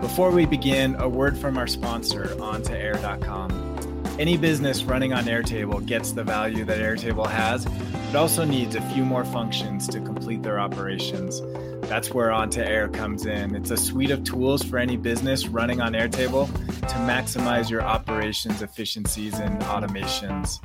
[0.00, 4.16] Before we begin, a word from our sponsor, On2Air.com.
[4.18, 8.80] Any business running on Airtable gets the value that Airtable has, but also needs a
[8.92, 11.42] few more functions to complete their operations.
[11.88, 13.54] That's where On2Air comes in.
[13.54, 16.46] It's a suite of tools for any business running on Airtable
[16.80, 20.60] to maximize your operations efficiencies and automations.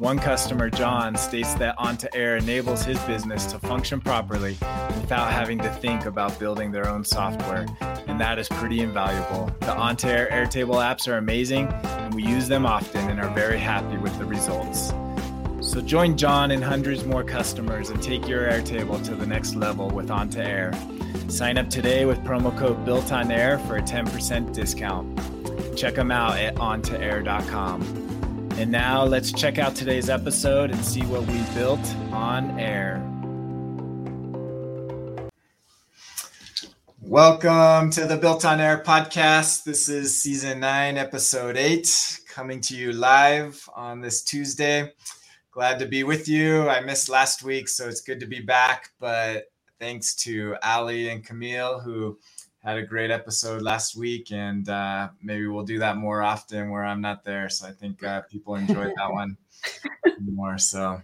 [0.00, 4.52] One customer, John, states that On2Air enables his business to function properly
[4.98, 7.66] without having to think about building their own software,
[8.06, 9.54] and that is pretty invaluable.
[9.60, 13.98] The On2Air Airtable apps are amazing, and we use them often and are very happy
[13.98, 14.94] with the results.
[15.60, 19.90] So join John and hundreds more customers and take your Airtable to the next level
[19.90, 21.30] with On2Air.
[21.30, 25.76] Sign up today with promo code Built on Air for a 10% discount.
[25.76, 28.09] Check them out at on2air.com.
[28.60, 31.80] And now let's check out today's episode and see what we built
[32.12, 33.02] on air.
[37.00, 39.64] Welcome to the Built on Air podcast.
[39.64, 44.92] This is season nine, episode eight, coming to you live on this Tuesday.
[45.52, 46.68] Glad to be with you.
[46.68, 48.90] I missed last week, so it's good to be back.
[49.00, 49.44] But
[49.78, 52.18] thanks to Ali and Camille who
[52.62, 56.84] had a great episode last week, and uh, maybe we'll do that more often where
[56.84, 57.48] I'm not there.
[57.48, 59.36] So I think uh, people enjoyed that one
[60.20, 60.58] more.
[60.58, 61.00] So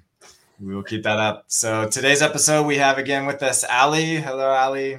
[0.61, 1.45] we will keep that up.
[1.49, 4.17] So today's episode, we have again with us Ali.
[4.17, 4.99] Hello, Ali.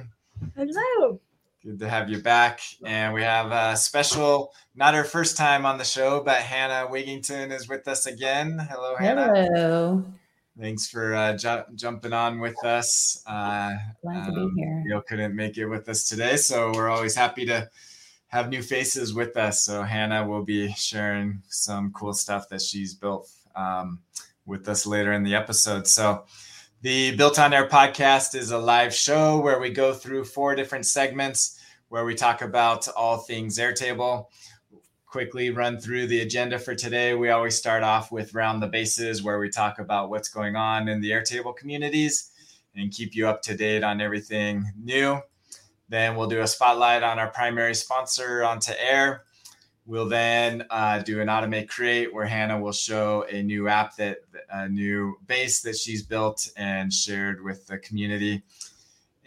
[0.56, 1.20] Hello.
[1.64, 2.60] Good to have you back.
[2.84, 7.52] And we have a special, not her first time on the show, but Hannah Wigington
[7.52, 8.58] is with us again.
[8.70, 9.34] Hello, Hannah.
[9.34, 10.04] Hello.
[10.60, 13.22] Thanks for uh, ju- jumping on with us.
[13.26, 14.82] Uh, Glad to um, be here.
[14.86, 17.68] Neil couldn't make it with us today, so we're always happy to
[18.26, 19.64] have new faces with us.
[19.64, 24.00] So Hannah will be sharing some cool stuff that she's built um,
[24.46, 25.86] with us later in the episode.
[25.86, 26.24] So
[26.82, 30.86] the Built on Air podcast is a live show where we go through four different
[30.86, 34.26] segments where we talk about all things Airtable
[35.08, 37.14] quickly run through the agenda for today.
[37.14, 40.88] We always start off with Round the Bases, where we talk about what's going on
[40.88, 42.30] in the Airtable communities
[42.76, 45.18] and keep you up to date on everything new.
[45.88, 49.20] Then we'll do a spotlight on our primary sponsor, On2Air.
[49.86, 54.18] We'll then uh, do an automate create where Hannah will show a new app that
[54.50, 58.42] a new base that she's built and shared with the community.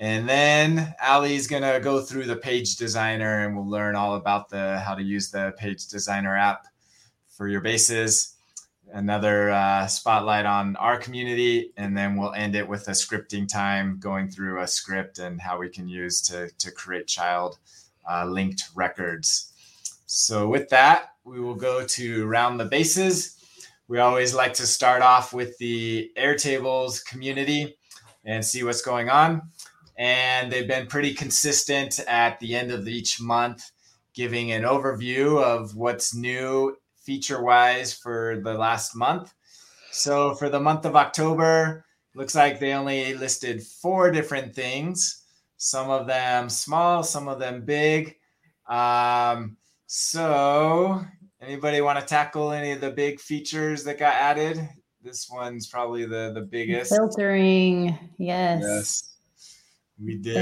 [0.01, 4.79] And then Ali's gonna go through the page designer and we'll learn all about the
[4.79, 6.65] how to use the page designer app
[7.29, 8.35] for your bases.
[8.91, 13.99] Another uh, spotlight on our community, and then we'll end it with a scripting time
[13.99, 17.59] going through a script and how we can use to, to create child
[18.09, 19.53] uh, linked records.
[20.07, 23.37] So, with that, we will go to round the bases.
[23.87, 27.77] We always like to start off with the Airtables community
[28.25, 29.43] and see what's going on
[30.01, 33.69] and they've been pretty consistent at the end of each month,
[34.15, 39.31] giving an overview of what's new feature wise for the last month.
[39.91, 41.85] So for the month of October,
[42.15, 45.23] looks like they only listed four different things,
[45.57, 48.15] some of them small, some of them big.
[48.67, 50.99] Um, so
[51.39, 54.67] anybody want to tackle any of the big features that got added?
[55.03, 56.91] This one's probably the the biggest.
[56.91, 58.63] Filtering, yes.
[58.63, 59.10] Yes.
[60.03, 60.35] We did.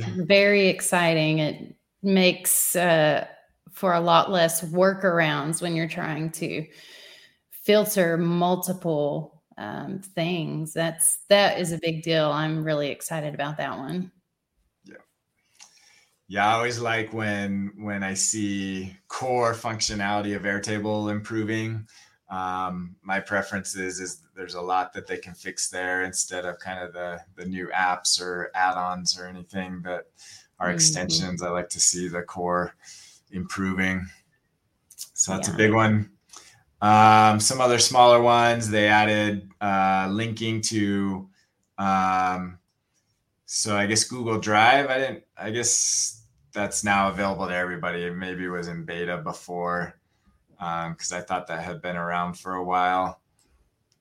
[0.00, 1.38] That's very exciting.
[1.38, 3.26] It makes uh,
[3.72, 6.66] for a lot less workarounds when you're trying to
[7.50, 10.72] filter multiple um, things.
[10.72, 12.30] That's that is a big deal.
[12.30, 14.12] I'm really excited about that one.
[14.84, 14.94] Yeah,
[16.28, 16.48] yeah.
[16.48, 21.86] I always like when when I see core functionality of Airtable improving
[22.28, 26.58] um, my preference is is there's a lot that they can fix there instead of
[26.58, 30.06] kind of the the new apps or add-ons or anything that
[30.58, 30.74] are mm-hmm.
[30.74, 31.42] extensions.
[31.42, 32.74] I like to see the core
[33.30, 34.06] improving.
[35.14, 35.54] So that's yeah.
[35.54, 36.10] a big one.
[36.82, 41.28] Um, some other smaller ones they added uh, linking to.
[41.78, 42.58] Um,
[43.46, 44.90] so I guess Google Drive.
[44.90, 45.24] I didn't.
[45.36, 48.10] I guess that's now available to everybody.
[48.10, 49.94] Maybe it was in beta before
[50.58, 53.20] because um, I thought that had been around for a while.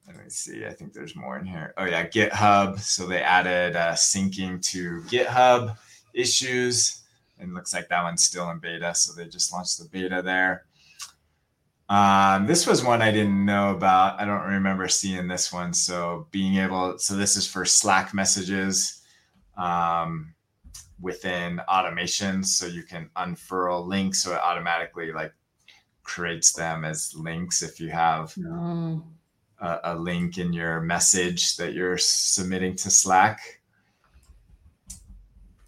[0.08, 0.66] Let me see.
[0.66, 1.74] I think there's more in here.
[1.78, 2.80] Oh yeah, GitHub.
[2.80, 5.76] So they added uh, syncing to GitHub
[6.14, 7.04] issues,
[7.40, 8.94] and looks like that one's still in beta.
[8.94, 10.66] So they just launched the beta there.
[11.90, 14.20] Um, this was one I didn't know about.
[14.20, 15.74] I don't remember seeing this one.
[15.74, 19.02] So being able, so this is for Slack messages
[19.58, 20.34] um,
[21.00, 22.46] within automations.
[22.46, 25.34] So you can unfurl links, so it automatically like
[26.06, 29.04] creates them as links if you have oh.
[29.60, 33.60] a, a link in your message that you're submitting to Slack.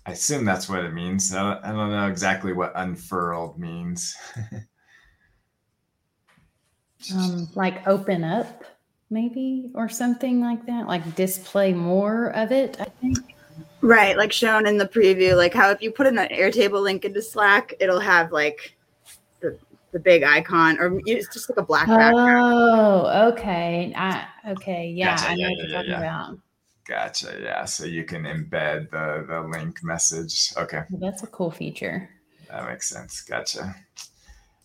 [0.05, 1.35] I assume that's what it means.
[1.35, 4.15] I don't, I don't know exactly what unfurled means.
[7.13, 8.63] um, like open up,
[9.09, 10.87] maybe, or something like that.
[10.87, 13.35] Like display more of it, I think.
[13.81, 17.21] Right, like shown in the preview, like how if you put an Airtable link into
[17.21, 18.76] Slack, it'll have like
[19.91, 22.53] the the big icon, or it's just like a black background.
[22.55, 23.93] Oh, okay.
[23.95, 25.29] I, okay, yeah, gotcha.
[25.29, 25.97] I know yeah, what you're yeah, talking yeah.
[25.97, 26.39] about.
[26.87, 27.39] Gotcha.
[27.41, 27.65] Yeah.
[27.65, 30.53] So you can embed the the link message.
[30.55, 30.83] Okay.
[30.89, 32.09] Well, that's a cool feature.
[32.49, 33.21] That makes sense.
[33.21, 33.75] Gotcha.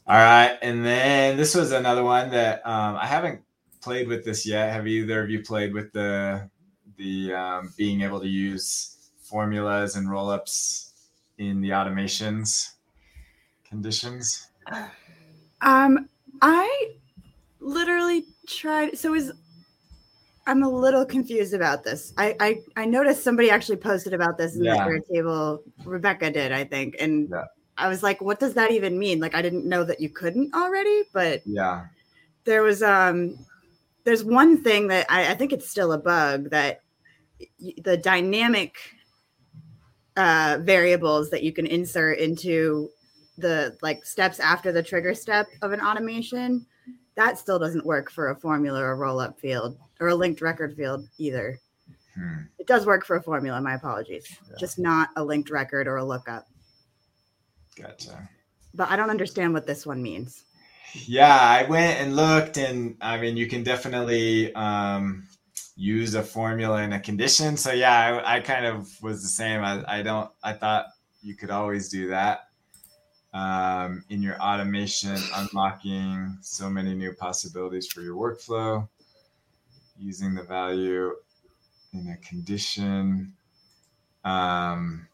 [0.07, 0.59] All right.
[0.63, 3.41] And then this was another one that um, I haven't
[3.81, 4.73] played with this yet.
[4.73, 6.49] Have either of you played with the
[6.97, 10.91] the um, being able to use formulas and rollups
[11.39, 12.75] in the automations
[13.65, 14.49] conditions?
[15.61, 16.09] Um,
[16.41, 16.93] I
[17.61, 18.99] literally tried.
[18.99, 19.32] So is
[20.47, 22.12] I'm a little confused about this.
[22.19, 24.87] I I, I noticed somebody actually posted about this in yeah.
[24.87, 25.62] the table.
[25.85, 27.44] Rebecca did, I think, and yeah.
[27.79, 30.55] I was like, "What does that even mean?" Like, I didn't know that you couldn't
[30.55, 31.87] already, but yeah,
[32.44, 33.38] there was um,
[34.05, 36.82] there's one thing that I, I think it's still a bug that
[37.79, 38.76] the dynamic
[40.17, 42.91] uh, variables that you can insert into
[43.38, 46.67] the like steps after the trigger step of an automation
[47.14, 50.75] that still doesn't work for a formula or roll up field or a linked record
[50.75, 51.58] field either.
[52.14, 52.43] Hmm.
[52.58, 53.61] It does work for a formula.
[53.61, 54.26] My apologies.
[54.49, 54.56] Yeah.
[54.58, 56.46] Just not a linked record or a lookup.
[57.76, 58.29] Gotcha.
[58.75, 60.44] But I don't understand what this one means.
[61.06, 65.26] Yeah, I went and looked, and I mean, you can definitely um,
[65.75, 67.56] use a formula in a condition.
[67.56, 69.62] So yeah, I, I kind of was the same.
[69.62, 70.31] I, I don't.
[70.43, 70.87] I thought
[71.23, 72.40] you could always do that
[73.32, 78.88] um, in your automation, unlocking so many new possibilities for your workflow
[79.99, 81.12] using the value
[81.93, 83.32] in a condition.
[84.25, 85.06] Um,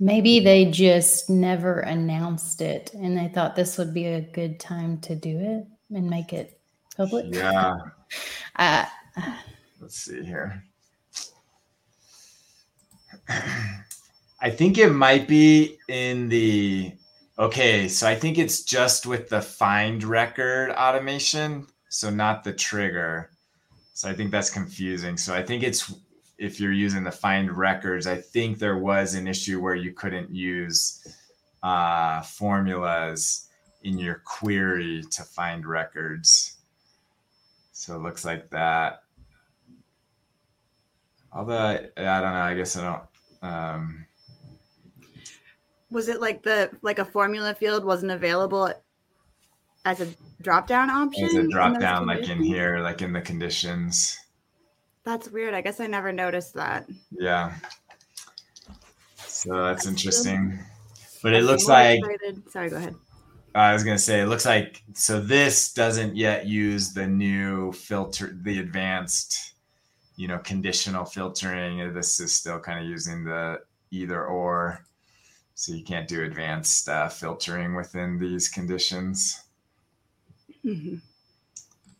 [0.00, 4.98] Maybe they just never announced it and they thought this would be a good time
[5.02, 6.60] to do it and make it
[6.96, 7.26] public.
[7.28, 7.76] Yeah.
[8.56, 8.84] uh,
[9.80, 10.64] Let's see here.
[14.44, 16.92] I think it might be in the
[17.38, 17.88] okay.
[17.88, 23.30] So I think it's just with the find record automation so not the trigger.
[23.94, 25.16] So I think that's confusing.
[25.16, 25.94] So I think it's
[26.36, 30.30] if you're using the find records, I think there was an issue where you couldn't
[30.30, 31.06] use
[31.62, 33.48] uh, formulas
[33.82, 36.56] in your query to find records.
[37.72, 39.04] So it looks like that.
[41.32, 43.50] Although I, don't know, I guess I don't.
[43.50, 44.06] Um,
[45.94, 48.70] was it like the like a formula field wasn't available
[49.84, 50.08] as a
[50.42, 51.24] drop down option?
[51.24, 54.18] As a drop down, like in here, like in the conditions.
[55.04, 55.54] That's weird.
[55.54, 56.86] I guess I never noticed that.
[57.10, 57.54] Yeah.
[59.16, 60.58] So that's interesting.
[61.22, 62.00] But it looks like.
[62.00, 62.50] Excited.
[62.50, 62.96] Sorry, go ahead.
[63.54, 68.36] I was gonna say it looks like so this doesn't yet use the new filter,
[68.42, 69.52] the advanced,
[70.16, 71.94] you know, conditional filtering.
[71.94, 73.60] This is still kind of using the
[73.92, 74.84] either or,
[75.54, 79.44] so you can't do advanced uh, filtering within these conditions.
[80.64, 80.96] Mm-hmm.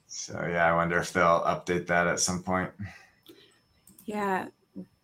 [0.06, 2.70] So yeah, I wonder if they'll update that at some point.
[4.04, 4.48] Yeah,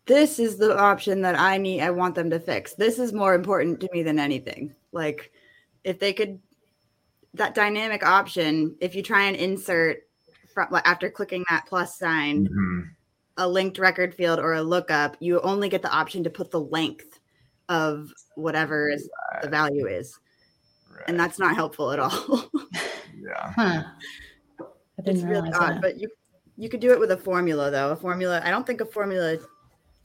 [0.05, 1.81] this is the option that I need.
[1.81, 2.73] I want them to fix.
[2.73, 4.75] This is more important to me than anything.
[4.91, 5.31] Like,
[5.83, 6.39] if they could,
[7.33, 8.75] that dynamic option.
[8.81, 10.03] If you try and insert
[10.53, 12.81] from after clicking that plus sign, mm-hmm.
[13.37, 16.59] a linked record field or a lookup, you only get the option to put the
[16.59, 17.10] length
[17.71, 19.41] of whatever is, right.
[19.41, 20.19] the value is,
[20.93, 21.03] right.
[21.07, 22.51] and that's not helpful at all.
[23.21, 23.53] Yeah.
[23.55, 23.83] Huh.
[25.05, 25.81] It's really odd, that.
[25.81, 26.09] but you
[26.57, 27.91] you could do it with a formula though.
[27.91, 28.41] A formula.
[28.43, 29.37] I don't think a formula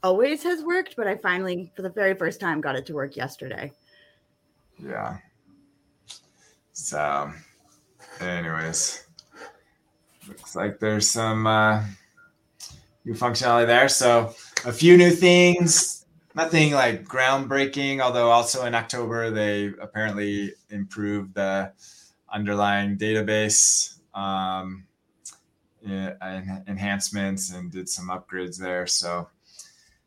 [0.03, 3.15] always has worked, but I finally, for the very first time, got it to work
[3.15, 3.71] yesterday.
[4.79, 5.17] Yeah.
[6.73, 7.31] So,
[8.19, 9.07] anyways,
[10.27, 11.83] looks like there's some uh,
[13.05, 13.89] new functionality there.
[13.89, 14.33] So,
[14.65, 15.96] a few new things.
[16.37, 21.73] Nothing like groundbreaking, although also in October they apparently improved the
[22.31, 24.85] underlying database um,
[25.83, 28.85] enhancements and did some upgrades there.
[28.85, 29.29] So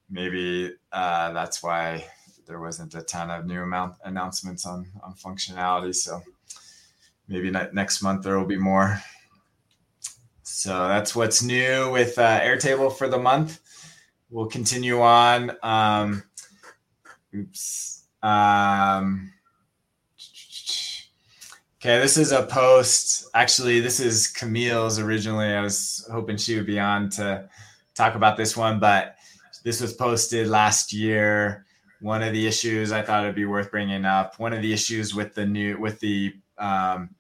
[0.08, 2.06] maybe uh, that's why
[2.46, 5.96] there wasn't a ton of new amount announcements on on functionality.
[5.96, 6.22] So
[7.26, 9.02] maybe next month there will be more.
[10.44, 13.58] So that's what's new with uh, Airtable for the month.
[14.30, 15.50] We'll continue on.
[15.62, 16.22] Um,
[17.34, 18.04] oops.
[18.22, 19.32] Um,
[21.80, 23.28] okay, this is a post.
[23.34, 25.49] Actually, this is Camille's originally.
[25.49, 27.49] I was hoping she would be on to
[27.96, 29.16] talk about this one, but
[29.64, 31.66] this was posted last year.
[32.00, 34.38] One of the issues I thought it'd be worth bringing up.
[34.38, 37.10] One of the issues with the new with the um,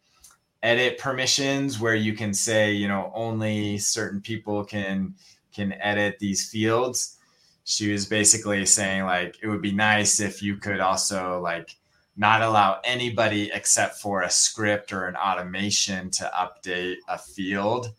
[0.62, 5.14] edit permissions, where you can say, you know, only certain people can
[5.52, 7.18] can edit these fields.
[7.64, 11.76] She was basically saying like it would be nice if you could also like
[12.16, 17.92] not allow anybody except for a script or an automation to update a field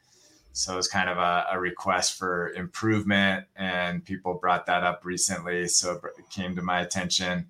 [0.54, 5.68] so it's kind of a, a, request for improvement, and people brought that up recently.
[5.68, 7.48] So it came to my attention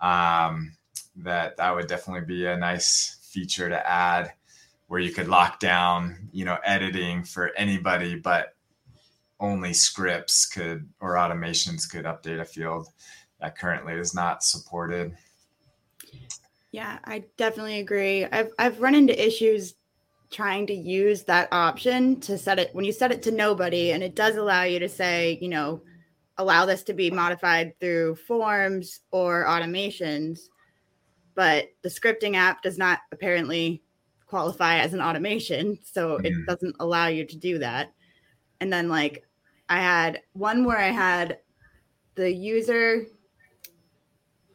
[0.00, 0.72] um,
[1.16, 4.32] that that would definitely be a nice feature to add,
[4.88, 8.53] where you could lock down, you know, editing for anybody, but
[9.40, 12.88] only scripts could or automations could update a field
[13.40, 15.16] that currently is not supported.
[16.72, 18.24] Yeah, I definitely agree.
[18.24, 19.74] I've I've run into issues
[20.30, 24.02] trying to use that option to set it when you set it to nobody and
[24.02, 25.80] it does allow you to say you know
[26.38, 30.48] allow this to be modified through forms or automations
[31.36, 33.80] but the scripting app does not apparently
[34.26, 36.24] qualify as an automation so mm.
[36.24, 37.92] it doesn't allow you to do that
[38.64, 39.22] and then like
[39.68, 41.38] i had one where i had
[42.14, 43.06] the user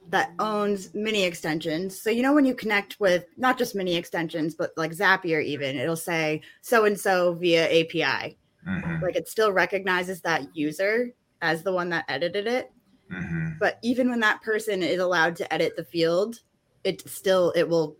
[0.10, 1.92] that owns miniExtensions.
[1.92, 5.96] So you know when you connect with not just miniExtensions, but like Zapier, even it'll
[5.96, 8.38] say so and so via API.
[8.68, 9.04] Mm-hmm.
[9.04, 11.12] Like it still recognizes that user
[11.42, 12.72] as the one that edited it.
[13.12, 13.60] Mm-hmm.
[13.60, 16.40] But even when that person is allowed to edit the field,
[16.84, 17.96] it still it will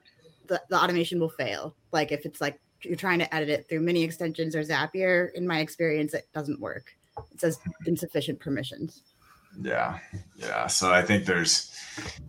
[0.48, 1.76] the, the automation will fail.
[1.92, 5.60] Like if it's like you're trying to edit it through miniExtensions or Zapier, in my
[5.60, 6.94] experience, it doesn't work.
[7.32, 9.04] It says insufficient permissions.
[9.62, 10.00] Yeah.
[10.38, 10.68] Yeah.
[10.68, 11.76] So I think there's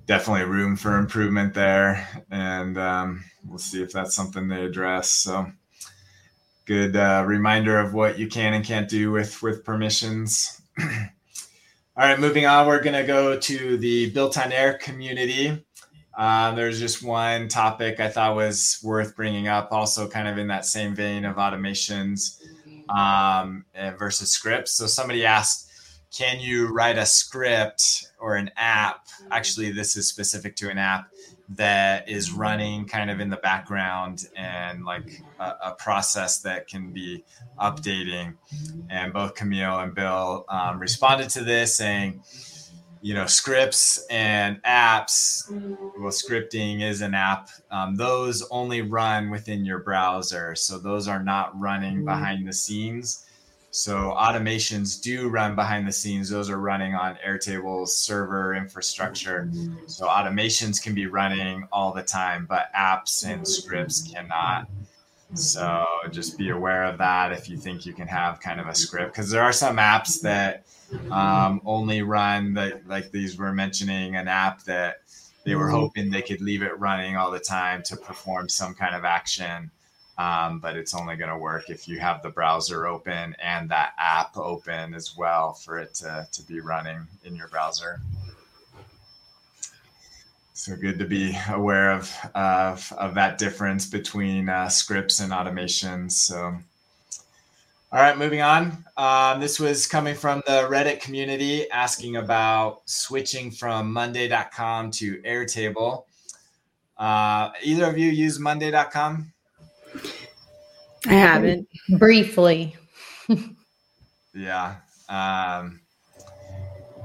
[0.06, 2.06] definitely room for improvement there.
[2.30, 5.10] And um, we'll see if that's something they address.
[5.10, 5.46] So
[6.64, 10.62] good uh, reminder of what you can and can't do with, with permissions.
[10.78, 15.64] All right, moving on, we're going to go to the built on air community.
[16.16, 20.48] Uh, there's just one topic I thought was worth bringing up, also kind of in
[20.48, 22.42] that same vein of automations
[22.88, 23.64] um,
[23.98, 24.72] versus scripts.
[24.72, 25.70] So somebody asked,
[26.16, 29.06] can you write a script or an app?
[29.30, 31.06] Actually, this is specific to an app
[31.50, 36.92] that is running kind of in the background and like a, a process that can
[36.92, 37.24] be
[37.58, 38.34] updating.
[38.88, 42.22] And both Camille and Bill um, responded to this saying,
[43.02, 45.50] you know, scripts and apps.
[45.98, 47.48] Well, scripting is an app.
[47.70, 50.54] Um, those only run within your browser.
[50.54, 53.26] So those are not running behind the scenes
[53.72, 56.28] so automations do run behind the scenes.
[56.28, 59.48] Those are running on Airtable's server infrastructure.
[59.86, 64.68] So automations can be running all the time, but apps and scripts cannot.
[65.34, 68.74] So just be aware of that if you think you can have kind of a
[68.74, 70.66] script, because there are some apps that
[71.10, 75.02] um, only run that, like these were mentioning, an app that
[75.44, 78.94] they were hoping they could leave it running all the time to perform some kind
[78.94, 79.70] of action
[80.20, 83.94] um, but it's only going to work if you have the browser open and that
[83.96, 88.02] app open as well for it to, to be running in your browser.
[90.52, 96.12] So good to be aware of, of, of that difference between uh, scripts and automations.
[96.12, 96.54] So,
[97.92, 98.84] all right, moving on.
[98.96, 106.04] Um, this was coming from the Reddit community asking about switching from Monday.com to Airtable.
[106.96, 109.32] Uh, either of you use Monday.com?
[111.08, 111.66] I haven't.
[111.98, 112.76] Briefly.
[114.34, 114.76] yeah.
[115.08, 115.80] Um,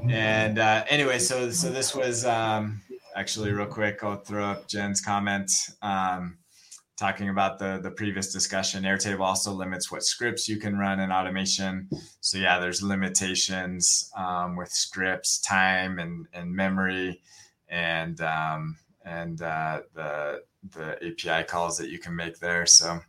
[0.08, 2.80] and uh, anyway, so so this was um,
[3.16, 4.04] actually real quick.
[4.04, 5.52] I'll throw up Jen's comment
[5.82, 6.38] um,
[6.98, 8.84] talking about the the previous discussion.
[8.84, 11.90] Airtable also limits what scripts you can run in automation.
[12.22, 17.22] So yeah, there's limitations um, with scripts, time and and memory,
[17.70, 22.66] and um, and uh, the the API calls that you can make there.
[22.66, 23.00] So,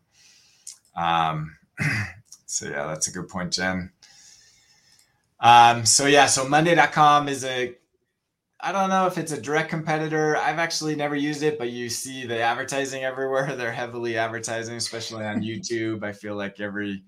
[0.96, 1.56] um,
[2.46, 3.92] so yeah, that's a good point, Jen.
[5.38, 7.74] Um, so yeah, so Monday.com is a
[8.66, 10.36] I don't know if it's a direct competitor.
[10.36, 13.54] I've actually never used it, but you see the advertising everywhere.
[13.56, 16.02] They're heavily advertising, especially on YouTube.
[16.02, 17.04] I feel like every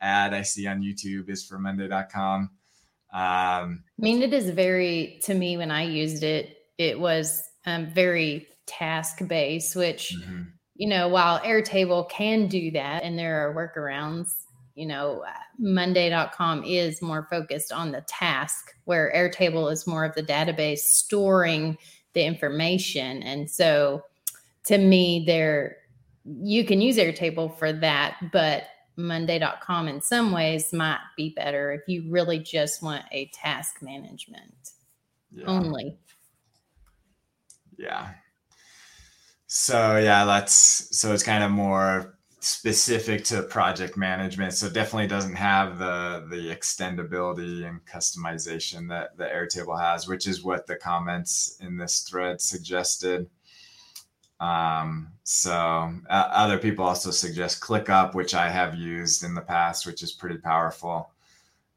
[0.00, 2.40] ad I see on YouTube is for Monday.com.
[2.40, 2.50] Um,
[3.12, 8.46] I mean, it is very, to me, when I used it, it was um, very
[8.64, 10.44] task based, which mm-hmm.
[10.76, 14.32] you know, while Airtable can do that and there are workarounds,
[14.74, 15.24] you know,
[15.58, 21.76] Monday.com is more focused on the task, where Airtable is more of the database storing
[22.14, 23.22] the information.
[23.22, 24.04] And so
[24.66, 25.76] to me, there
[26.24, 28.64] you can use Airtable for that, but
[28.96, 34.70] Monday.com in some ways might be better if you really just want a task management
[35.32, 35.46] yeah.
[35.46, 35.98] only.
[37.78, 38.10] Yeah.
[39.46, 44.52] So yeah, that's so it's kind of more specific to project management.
[44.52, 50.42] So definitely doesn't have the the extendability and customization that the Airtable has, which is
[50.42, 53.30] what the comments in this thread suggested.
[54.40, 55.52] Um, so
[56.10, 60.10] uh, other people also suggest ClickUp, which I have used in the past, which is
[60.10, 61.11] pretty powerful.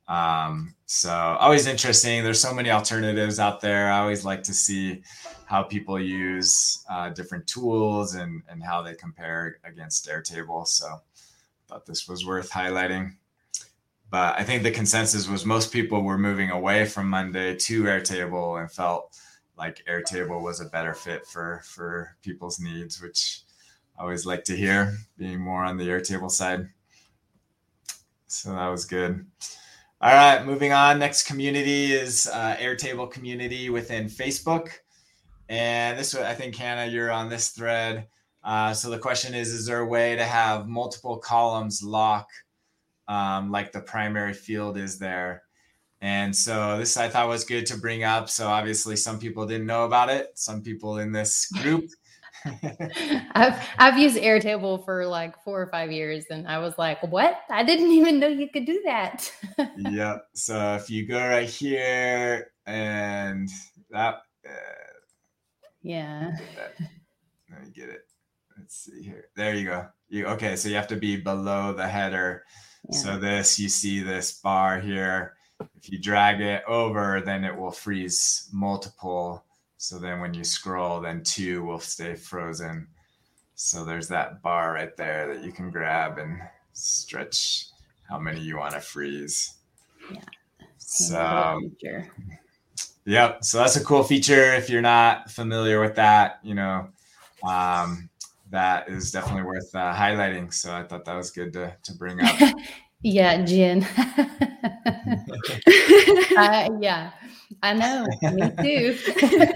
[0.07, 2.23] Um, so always interesting.
[2.23, 3.91] There's so many alternatives out there.
[3.91, 5.01] I always like to see
[5.45, 10.67] how people use uh, different tools and, and how they compare against Airtable.
[10.67, 11.01] So
[11.67, 13.15] thought this was worth highlighting.
[14.11, 18.59] But I think the consensus was most people were moving away from Monday to Airtable
[18.59, 19.17] and felt
[19.57, 23.41] like Airtable was a better fit for for people's needs, which
[23.97, 26.69] I always like to hear, being more on the Airtable side.
[28.27, 29.25] So that was good.
[30.05, 30.99] All right, moving on.
[30.99, 34.69] Next community is uh, Airtable community within Facebook.
[35.49, 38.05] And this, I think, Hannah, you're on this thread.
[38.43, 42.27] Uh, so the question is Is there a way to have multiple columns lock
[43.07, 45.41] um, like the primary field is there?
[46.01, 48.29] And so this I thought was good to bring up.
[48.29, 51.89] So obviously, some people didn't know about it, some people in this group.
[53.33, 57.39] I've I've used Airtable for like four or five years, and I was like, "What?
[57.49, 59.31] I didn't even know you could do that."
[59.77, 60.27] yep.
[60.33, 63.49] So if you go right here, and
[63.89, 64.51] that uh,
[65.81, 66.31] yeah.
[67.51, 68.01] Let me get it.
[68.57, 69.25] Let's see here.
[69.35, 69.87] There you go.
[70.09, 70.55] You okay?
[70.55, 72.43] So you have to be below the header.
[72.89, 72.97] Yeah.
[72.97, 75.33] So this, you see this bar here.
[75.75, 79.45] If you drag it over, then it will freeze multiple.
[79.77, 82.87] So then when you scroll, then two will stay frozen.
[83.55, 86.39] So there's that bar right there that you can grab and
[86.73, 87.67] stretch
[88.09, 89.55] how many you want to freeze.
[90.11, 90.21] Yeah.
[90.77, 91.61] So
[93.05, 93.43] Yep.
[93.43, 94.53] So that's a cool feature.
[94.55, 96.87] If you're not familiar with that, you know,
[97.47, 98.09] um,
[98.49, 100.53] that is definitely worth uh, highlighting.
[100.53, 102.35] So I thought that was good to, to bring up.
[103.03, 103.83] yeah, Jen.
[106.37, 107.11] uh, yeah,
[107.61, 108.07] I know.
[108.21, 108.97] Me too.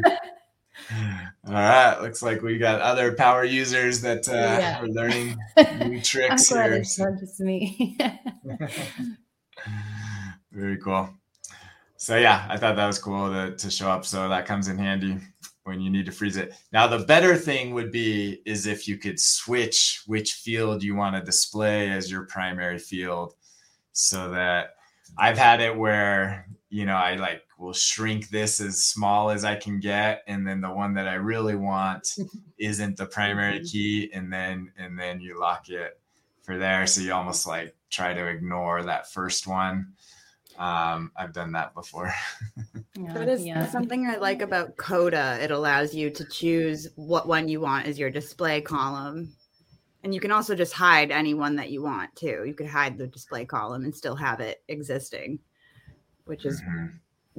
[1.47, 1.99] All right.
[2.01, 4.81] Looks like we got other power users that uh, yeah.
[4.81, 5.37] are learning
[5.87, 6.73] new tricks here.
[6.73, 7.97] It's not just me.
[10.51, 11.09] Very cool
[11.99, 14.05] so yeah, I thought that was cool to, to show up.
[14.05, 15.17] So that comes in handy
[15.65, 16.53] when you need to freeze it.
[16.71, 21.17] Now the better thing would be is if you could switch which field you want
[21.17, 23.33] to display as your primary field
[23.91, 24.75] so that
[25.17, 29.55] I've had it where, you know, I like will shrink this as small as I
[29.55, 32.17] can get and then the one that I really want
[32.57, 33.65] isn't the primary mm-hmm.
[33.65, 35.99] key and then and then you lock it
[36.43, 39.93] for there so you almost like try to ignore that first one
[40.57, 42.13] um, I've done that before.
[42.97, 43.65] yeah, that is yeah.
[43.67, 45.37] something I like about Coda.
[45.41, 49.33] It allows you to choose what one you want as your display column.
[50.03, 52.43] And you can also just hide any one that you want too.
[52.45, 55.39] You could hide the display column and still have it existing,
[56.25, 56.87] which is mm-hmm.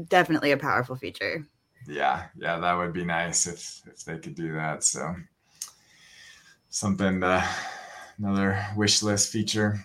[0.08, 1.46] Definitely a powerful feature.
[1.86, 4.84] Yeah, yeah, that would be nice if if they could do that.
[4.84, 5.14] So
[6.68, 7.44] something to,
[8.18, 9.84] another wish list feature.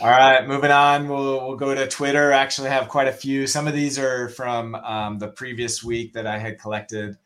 [0.00, 1.08] All right, moving on.
[1.08, 2.32] We'll we'll go to Twitter.
[2.32, 3.46] Actually have quite a few.
[3.46, 7.16] Some of these are from um, the previous week that I had collected,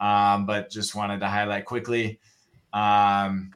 [0.00, 2.20] um, but just wanted to highlight quickly.
[2.72, 3.52] Um,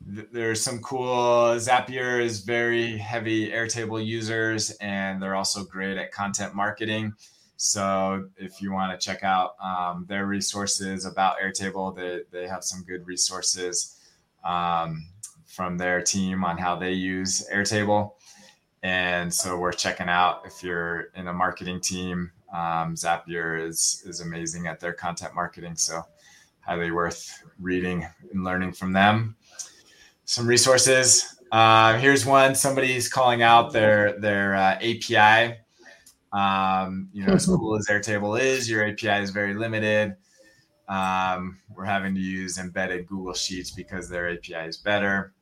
[0.00, 1.54] there's some cool.
[1.56, 7.14] Zapier is very heavy Airtable users, and they're also great at content marketing.
[7.56, 12.64] So if you want to check out um, their resources about Airtable, they they have
[12.64, 13.96] some good resources.
[14.42, 15.06] Um,
[15.50, 18.12] from their team on how they use Airtable.
[18.82, 22.30] And so we're checking out if you're in a marketing team.
[22.52, 26.02] Um, Zapier is is amazing at their content marketing, so
[26.60, 29.36] highly worth reading and learning from them.
[30.30, 31.40] Some resources.
[31.50, 32.54] Uh, here's one.
[32.54, 35.56] Somebody's calling out their their uh, API.
[36.32, 40.14] Um, you know, as cool as Airtable is, your API is very limited.
[40.88, 45.32] Um, we're having to use embedded Google Sheets because their API is better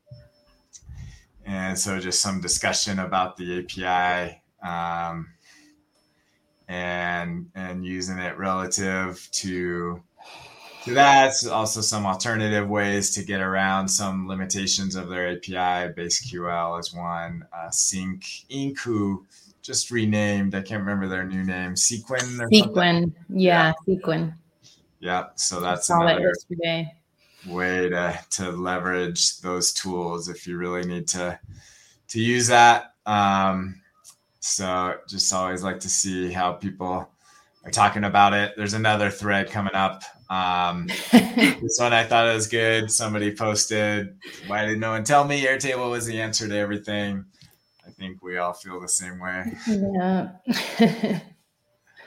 [1.48, 5.26] and so just some discussion about the API um,
[6.68, 10.02] and and using it relative to
[10.94, 15.92] that's also some alternative ways to get around some limitations of their API.
[15.94, 17.46] BaseQL is one.
[17.52, 18.24] Uh, Sync
[18.82, 19.24] who
[19.62, 22.48] just renamed, I can't remember their new name, Sequin.
[22.50, 24.34] Sequin, yeah, yeah, Sequin.
[25.00, 26.32] Yeah, so that's another
[27.46, 31.38] way to to leverage those tools if you really need to
[32.08, 32.94] to use that.
[33.06, 33.80] Um,
[34.40, 37.08] so just always like to see how people
[37.64, 38.54] are talking about it.
[38.56, 40.02] There's another thread coming up.
[40.30, 42.90] Um, this one I thought it was good.
[42.90, 47.24] Somebody posted, "Why did no one tell me Airtable was the answer to everything?"
[47.86, 49.52] I think we all feel the same way.
[49.66, 50.30] Yeah,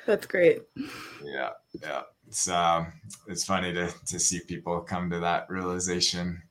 [0.05, 0.61] that's great.
[1.23, 1.49] Yeah,
[1.81, 2.01] yeah.
[2.27, 2.93] It's um,
[3.27, 6.43] it's funny to to see people come to that realization.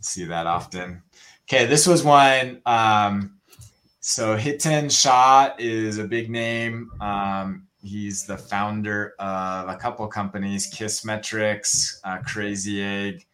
[0.00, 1.02] See that often.
[1.44, 2.60] Okay, this was one.
[2.66, 3.38] Um,
[4.00, 6.90] so Hiten Shah is a big name.
[7.00, 13.26] Um, he's the founder of a couple companies, Kissmetrics, uh, Crazy Egg.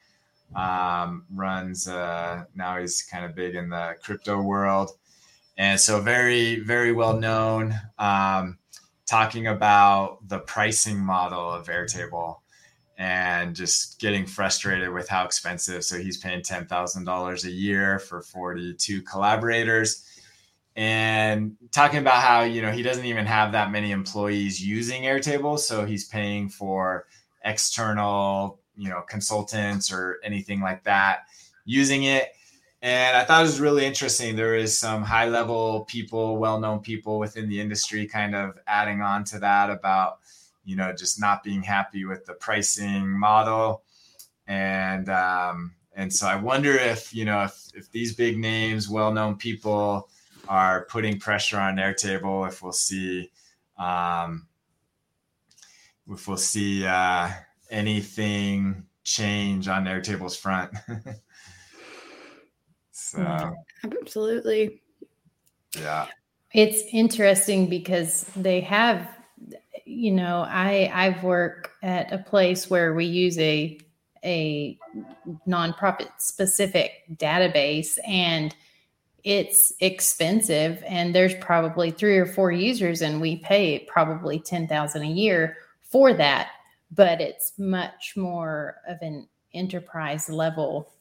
[0.54, 4.90] Um, runs uh, now he's kind of big in the crypto world,
[5.56, 7.74] and so very very well known.
[7.98, 8.58] Um,
[9.06, 12.36] talking about the pricing model of Airtable
[12.98, 15.84] and just getting frustrated with how expensive.
[15.84, 20.04] So he's paying ten thousand dollars a year for forty two collaborators
[20.74, 25.58] and talking about how you know he doesn't even have that many employees using airtable
[25.58, 27.06] so he's paying for
[27.44, 31.24] external you know consultants or anything like that
[31.64, 32.28] using it.
[32.80, 34.34] And i thought it was really interesting.
[34.34, 39.24] There is some high level people well-known people within the industry kind of adding on
[39.24, 40.20] to that about
[40.64, 43.82] you know just not being happy with the pricing model.
[44.46, 49.36] And um and so i wonder if you know if, if these big names well-known
[49.36, 50.08] people
[50.52, 52.46] are putting pressure on Airtable.
[52.46, 53.30] If we'll see,
[53.78, 54.46] um,
[56.10, 57.30] if we'll see uh,
[57.70, 60.70] anything change on Airtable's front.
[62.90, 64.82] so absolutely,
[65.80, 66.08] yeah,
[66.52, 69.08] it's interesting because they have,
[69.86, 73.80] you know, I I work at a place where we use a
[74.22, 74.78] a
[75.48, 78.54] nonprofit specific database and
[79.24, 85.06] it's expensive and there's probably three or four users and we pay probably 10,000 a
[85.06, 86.50] year for that.
[86.90, 90.92] But it's much more of an enterprise level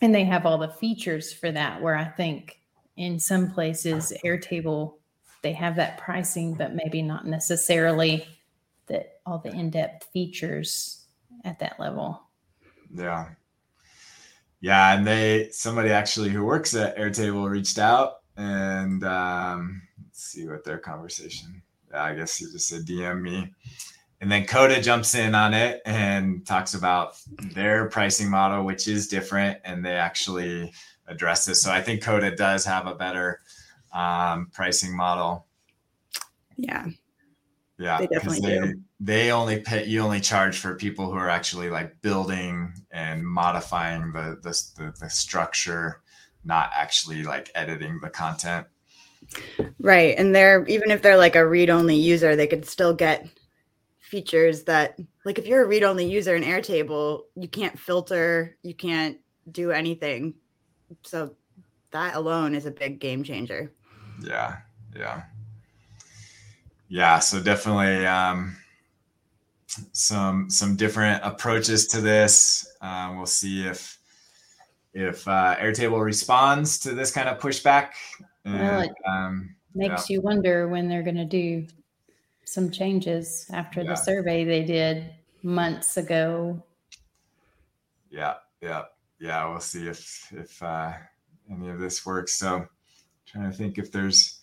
[0.00, 2.60] and they have all the features for that where i think
[2.96, 4.94] in some places airtable
[5.42, 8.26] they have that pricing but maybe not necessarily
[8.86, 11.06] that all the in-depth features
[11.44, 12.22] at that level.
[12.94, 13.28] Yeah
[14.60, 20.46] yeah, and they somebody actually who works at Airtable reached out and um, let's see
[20.46, 21.62] what their conversation.
[21.92, 23.52] I guess he just said DM me.
[24.20, 27.18] And then Coda jumps in on it and talks about
[27.54, 30.72] their pricing model, which is different, and they actually
[31.06, 31.62] address this.
[31.62, 33.40] So I think Coda does have a better
[33.92, 35.46] um, pricing model.
[36.56, 36.86] Yeah.
[37.78, 38.80] Yeah, they definitely they, do.
[39.00, 39.84] They only pay.
[39.84, 44.94] You only charge for people who are actually like building and modifying the the, the,
[44.98, 46.00] the structure,
[46.44, 48.66] not actually like editing the content.
[49.78, 53.28] Right, and they're even if they're like a read-only user, they could still get
[54.00, 59.18] features that, like, if you're a read-only user in Airtable, you can't filter, you can't
[59.50, 60.34] do anything.
[61.02, 61.34] So
[61.90, 63.72] that alone is a big game changer.
[64.22, 64.58] Yeah,
[64.96, 65.24] yeah
[66.88, 68.56] yeah so definitely um,
[69.92, 73.98] some some different approaches to this uh, we'll see if
[74.94, 77.90] if uh, airtable responds to this kind of pushback
[78.44, 80.14] and, well, it um, makes yeah.
[80.14, 81.66] you wonder when they're going to do
[82.44, 83.90] some changes after yeah.
[83.90, 85.10] the survey they did
[85.42, 86.62] months ago
[88.10, 88.84] yeah yeah
[89.20, 90.92] yeah we'll see if if uh,
[91.50, 92.66] any of this works so
[93.26, 94.35] trying to think if there's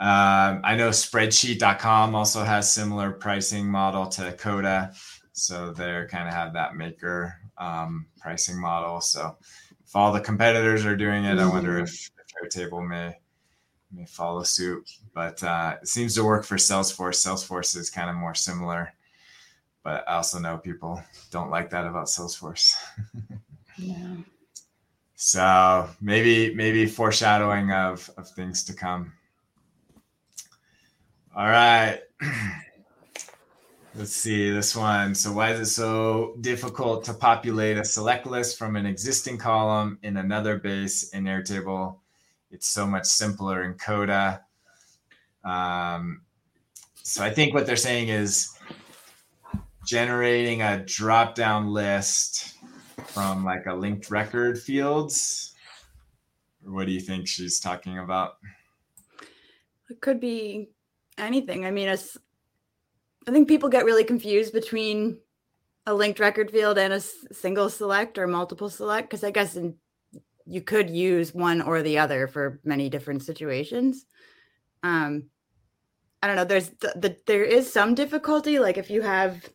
[0.00, 4.92] um, I know spreadsheet.com also has similar pricing model to Coda.
[5.32, 9.00] So they're kind of have that maker um, pricing model.
[9.00, 9.36] So
[9.84, 13.16] if all the competitors are doing it, I wonder if, if Airtable may
[13.92, 14.90] may follow suit.
[15.14, 17.14] But uh, it seems to work for Salesforce.
[17.14, 18.92] Salesforce is kind of more similar.
[19.84, 22.74] But I also know people don't like that about Salesforce.
[23.78, 24.16] yeah.
[25.16, 29.12] So maybe maybe foreshadowing of of things to come.
[31.36, 31.98] All right.
[33.96, 35.16] Let's see this one.
[35.16, 39.98] So, why is it so difficult to populate a select list from an existing column
[40.04, 41.96] in another base in Airtable?
[42.52, 44.42] It's so much simpler in Coda.
[45.42, 46.22] Um,
[47.02, 48.56] so, I think what they're saying is
[49.84, 52.54] generating a drop down list
[53.06, 55.52] from like a linked record fields.
[56.62, 58.36] What do you think she's talking about?
[59.90, 60.68] It could be
[61.18, 61.64] anything.
[61.64, 62.16] I mean, it's,
[63.26, 65.18] I think people get really confused between
[65.86, 69.74] a linked record field and a single select or multiple select because I guess in,
[70.46, 74.06] you could use one or the other for many different situations.
[74.82, 75.24] Um,
[76.22, 76.44] I don't know.
[76.44, 78.58] There's the, the there is some difficulty.
[78.58, 79.48] Like if you have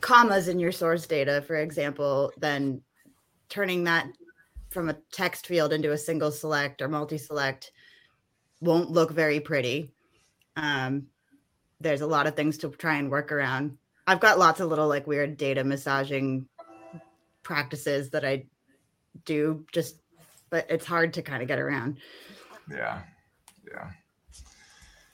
[0.00, 2.82] commas in your source data, for example, then
[3.48, 4.08] turning that
[4.70, 7.70] from a text field into a single select or multi-select
[8.60, 9.92] won't look very pretty.
[10.56, 11.06] Um,
[11.80, 13.78] there's a lot of things to try and work around.
[14.06, 16.46] I've got lots of little like weird data massaging
[17.42, 18.46] practices that I
[19.24, 19.96] do just
[20.52, 21.96] but it's hard to kind of get around.
[22.70, 23.00] Yeah.
[23.66, 23.88] Yeah.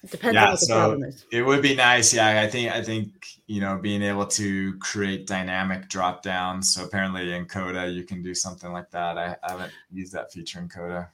[0.03, 1.25] It depends yeah, on what the so problem is.
[1.31, 2.13] It would be nice.
[2.13, 2.41] Yeah.
[2.41, 3.09] I think, I think,
[3.47, 6.75] you know, being able to create dynamic drop downs.
[6.75, 9.17] So apparently in Coda, you can do something like that.
[9.17, 11.09] I, I haven't used that feature in Coda.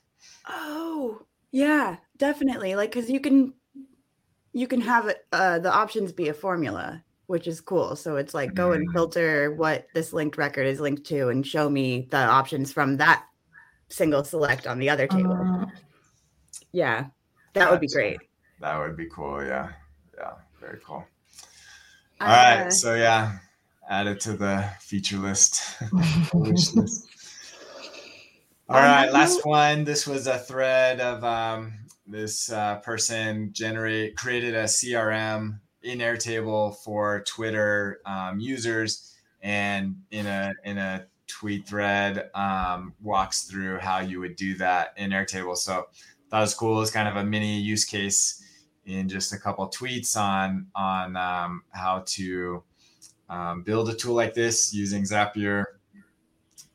[0.49, 1.21] Oh,
[1.53, 2.77] yeah, definitely.
[2.77, 3.53] Like, cause you can,
[4.55, 7.97] you can have it, uh, the options be a formula, which is cool.
[7.97, 8.93] So it's like go and mm.
[8.93, 13.25] filter what this linked record is linked to and show me the options from that
[13.89, 15.33] single select on the other table.
[15.33, 15.67] Uh,
[16.73, 17.07] yeah,
[17.53, 18.19] that would be great.
[18.61, 19.45] That would be cool.
[19.45, 19.73] Yeah.
[20.17, 20.35] Yeah.
[20.61, 21.05] Very cool.
[22.21, 22.73] All uh, right.
[22.73, 23.39] So yeah,
[23.91, 25.83] add it to the feature list.
[26.33, 26.77] list.
[28.69, 29.85] All right, last one.
[29.85, 31.75] This was a thread of um,
[32.07, 40.27] this uh, person generate created a CRM in Airtable for Twitter um, users, and in
[40.27, 45.57] a in a tweet thread um, walks through how you would do that in Airtable.
[45.57, 45.87] So
[46.31, 46.81] that was cool.
[46.83, 48.43] It's kind of a mini use case
[48.87, 52.63] in just a couple tweets on on um, how to
[53.29, 55.65] um, build a tool like this using Zapier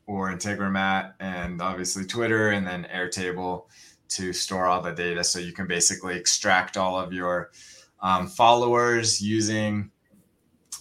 [0.07, 3.65] or Integromat and obviously Twitter and then Airtable
[4.09, 5.23] to store all the data.
[5.23, 7.51] So you can basically extract all of your
[8.01, 9.91] um, followers using,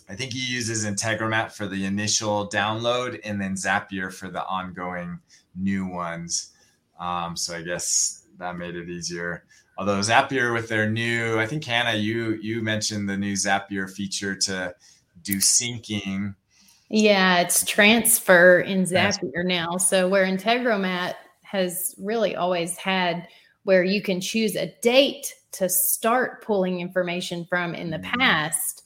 [0.08, 5.18] I think he uses Integromat for the initial download and then Zapier for the ongoing
[5.54, 6.52] new ones.
[6.98, 9.44] Um, so I guess that made it easier
[9.78, 14.34] although Zapier with their new, I think Hannah, you you mentioned the new Zapier feature
[14.34, 14.74] to
[15.22, 16.34] do syncing.
[16.90, 19.76] Yeah, it's transfer in Zapier now.
[19.76, 21.14] So where Integromat
[21.50, 23.26] has really always had
[23.64, 28.20] where you can choose a date to start pulling information from in the mm-hmm.
[28.20, 28.82] past,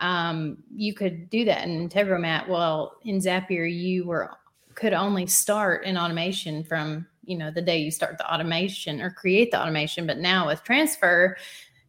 [0.00, 2.48] um, you could do that in Integromat.
[2.48, 4.30] Well, in Zapier, you were
[4.74, 9.08] could only start an automation from you know the day you start the automation or
[9.08, 11.36] create the automation but now with transfer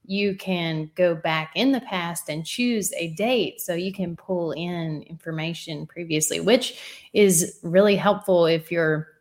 [0.06, 4.52] you can go back in the past and choose a date so you can pull
[4.52, 6.80] in information previously which
[7.14, 9.15] is really helpful if you're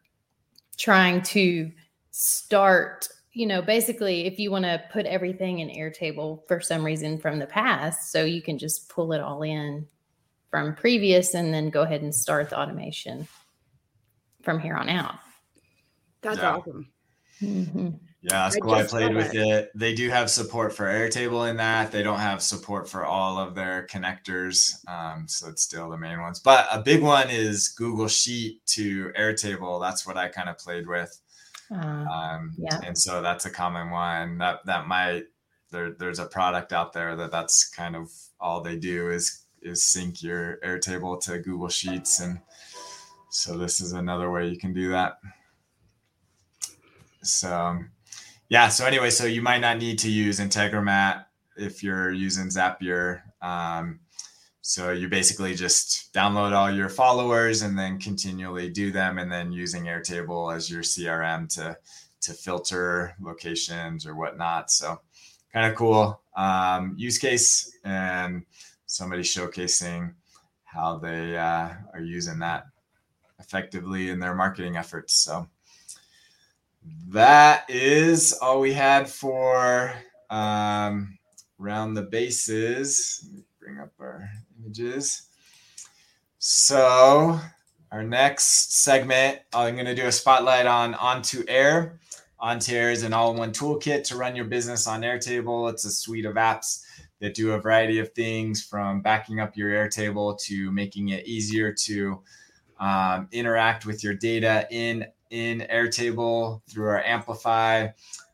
[0.74, 1.70] trying to
[2.10, 7.18] start you know basically if you want to put everything in airtable for some reason
[7.18, 9.86] from the past so you can just pull it all in
[10.50, 13.26] from previous and then go ahead and start the automation
[14.42, 15.16] from here on out
[16.24, 16.56] that's yeah.
[16.56, 16.88] awesome.
[17.42, 17.90] Mm-hmm.
[18.26, 18.72] Yeah, that's I cool.
[18.72, 19.46] I played with it.
[19.46, 19.70] it.
[19.74, 21.92] They do have support for Airtable in that.
[21.92, 24.72] They don't have support for all of their connectors.
[24.88, 26.40] Um, so it's still the main ones.
[26.40, 29.78] But a big one is Google Sheet to Airtable.
[29.78, 31.20] That's what I kind of played with.
[31.70, 32.80] Uh, um, yeah.
[32.82, 35.24] And so that's a common one that, that might,
[35.70, 38.10] there, there's a product out there that that's kind of
[38.40, 42.20] all they do is, is sync your Airtable to Google Sheets.
[42.20, 42.40] And
[43.28, 45.18] so this is another way you can do that.
[47.22, 47.80] So,
[48.48, 48.68] yeah.
[48.68, 51.26] So anyway, so you might not need to use Integromat
[51.56, 53.22] if you're using Zapier.
[53.40, 54.00] Um,
[54.60, 59.52] so you basically just download all your followers and then continually do them, and then
[59.52, 61.76] using Airtable as your CRM to
[62.22, 64.70] to filter locations or whatnot.
[64.70, 65.00] So
[65.52, 68.44] kind of cool um, use case and
[68.86, 70.14] somebody showcasing
[70.64, 72.64] how they uh, are using that
[73.38, 75.14] effectively in their marketing efforts.
[75.14, 75.48] So
[77.08, 79.92] that is all we had for
[80.30, 81.18] um,
[81.58, 83.28] round the bases.
[83.60, 85.28] Bring up our images.
[86.38, 87.40] So
[87.90, 91.98] our next segment, I'm going to do a spotlight on On2Air.
[92.42, 95.70] On2Air is an all-in-one toolkit to run your business on Airtable.
[95.70, 96.82] It's a suite of apps
[97.20, 101.72] that do a variety of things from backing up your Airtable to making it easier
[101.72, 102.20] to
[102.80, 107.88] um, interact with your data in in Airtable through our Amplify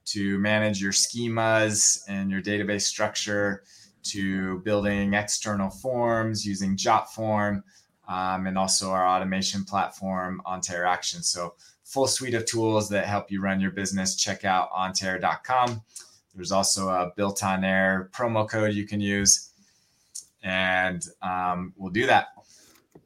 [0.04, 3.62] to manage your schemas and your database structure
[4.02, 7.62] to building external forms using JotForm,
[8.06, 11.22] um, and also our automation platform, On2Air Action.
[11.22, 14.14] So, full suite of tools that help you run your business.
[14.14, 15.80] Check out on2air.com.
[16.34, 19.52] There's also a built on air promo code you can use,
[20.42, 22.28] and um, we'll do that.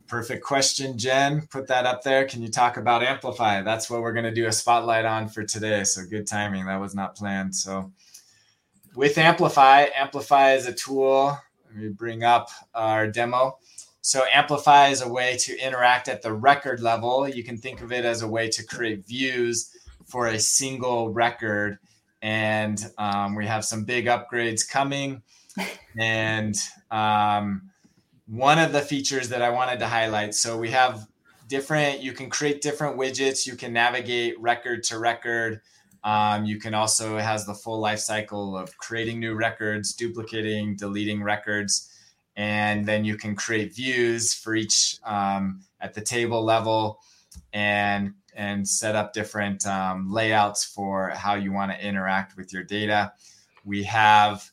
[0.07, 1.47] Perfect question, Jen.
[1.51, 2.27] Put that up there.
[2.27, 3.63] Can you talk about Amplify?
[3.63, 5.83] That's what we're going to do a spotlight on for today.
[5.85, 6.67] So, good timing.
[6.67, 7.57] That was not planned.
[7.57, 7.91] So,
[8.95, 11.39] with Amplify, Amplify is a tool.
[11.67, 13.59] Let me bring up our demo.
[14.03, 17.27] So, Amplify is a way to interact at the record level.
[17.27, 19.71] You can think of it as a way to create views
[20.05, 21.79] for a single record.
[22.21, 25.23] And um, we have some big upgrades coming.
[25.97, 26.57] And
[26.91, 27.71] um,
[28.27, 30.35] one of the features that I wanted to highlight.
[30.35, 31.07] So, we have
[31.49, 35.61] different, you can create different widgets, you can navigate record to record.
[36.03, 41.23] Um, you can also, has the full life cycle of creating new records, duplicating, deleting
[41.23, 41.91] records,
[42.37, 47.01] and then you can create views for each um, at the table level
[47.53, 52.65] and and set up different um, layouts for how you want to interact with your
[52.65, 53.13] data.
[53.65, 54.51] We have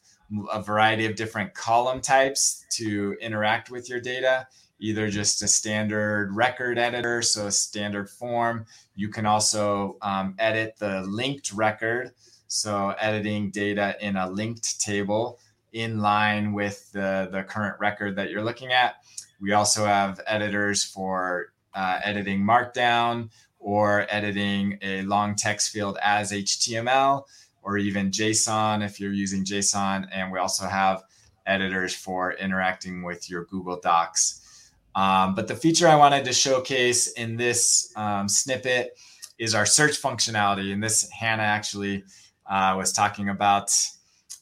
[0.52, 4.48] a variety of different column types to interact with your data
[4.82, 8.66] either just a standard record editor, so a standard form.
[8.96, 12.12] You can also um, edit the linked record,
[12.48, 15.40] so editing data in a linked table
[15.72, 18.96] in line with the, the current record that you're looking at.
[19.40, 26.32] We also have editors for uh, editing Markdown or editing a long text field as
[26.32, 27.24] HTML
[27.62, 30.08] or even JSON if you're using JSON.
[30.12, 31.04] And we also have
[31.46, 34.72] editors for interacting with your Google Docs.
[34.96, 38.98] Um, but the feature I wanted to showcase in this um, snippet
[39.38, 40.74] is our search functionality.
[40.74, 42.04] And this Hannah actually
[42.50, 43.72] uh, was talking about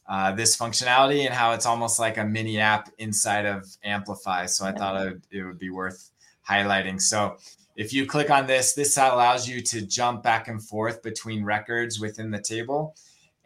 [0.08, 4.48] uh, this functionality and how it's almost like a mini app inside of Amplify.
[4.48, 6.10] So I thought it, it would be worth
[6.48, 7.00] highlighting.
[7.00, 7.38] So
[7.76, 12.00] if you click on this, this allows you to jump back and forth between records
[12.00, 12.96] within the table.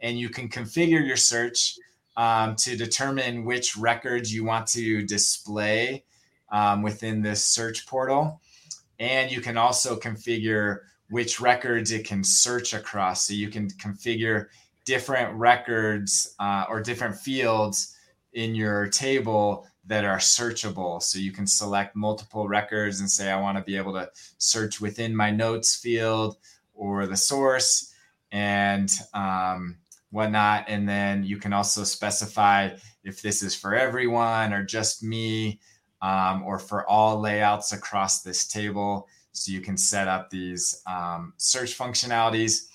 [0.04, 1.76] And you can configure your search
[2.16, 6.04] um, to determine which records you want to display
[6.52, 8.40] um, within this search portal.
[9.00, 13.26] And you can also configure which records it can search across.
[13.26, 14.46] So you can configure
[14.84, 17.96] different records uh, or different fields
[18.34, 21.02] in your table that are searchable.
[21.02, 24.80] So you can select multiple records and say, I want to be able to search
[24.80, 26.36] within my notes field
[26.74, 27.92] or the source
[28.32, 29.76] and um,
[30.14, 30.64] whatnot.
[30.68, 32.70] And then you can also specify
[33.02, 35.58] if this is for everyone or just me
[36.02, 39.08] um, or for all layouts across this table.
[39.32, 42.66] So you can set up these um, search functionalities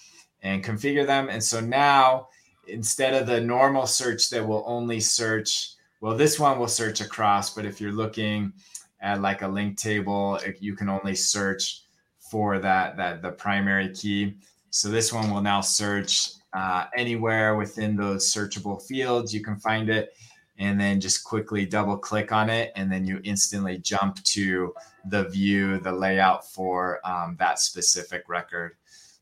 [0.41, 1.29] and configure them.
[1.29, 2.27] And so now,
[2.67, 5.69] instead of the normal search that will only search,
[6.01, 8.51] well, this one will search across, but if you're looking
[8.99, 11.83] at like a link table, you can only search
[12.29, 14.35] for that, that the primary key.
[14.71, 19.33] So this one will now search uh, anywhere within those searchable fields.
[19.33, 20.13] You can find it
[20.59, 24.73] and then just quickly double click on it and then you instantly jump to
[25.05, 28.75] the view the layout for um, that specific record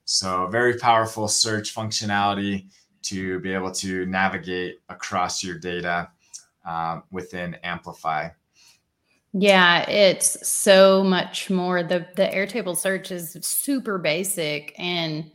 [0.04, 2.66] so very powerful search functionality
[3.04, 6.10] to be able to navigate across your data
[6.66, 8.28] uh, within amplify
[9.34, 15.30] yeah it's so much more the the airtable search is super basic and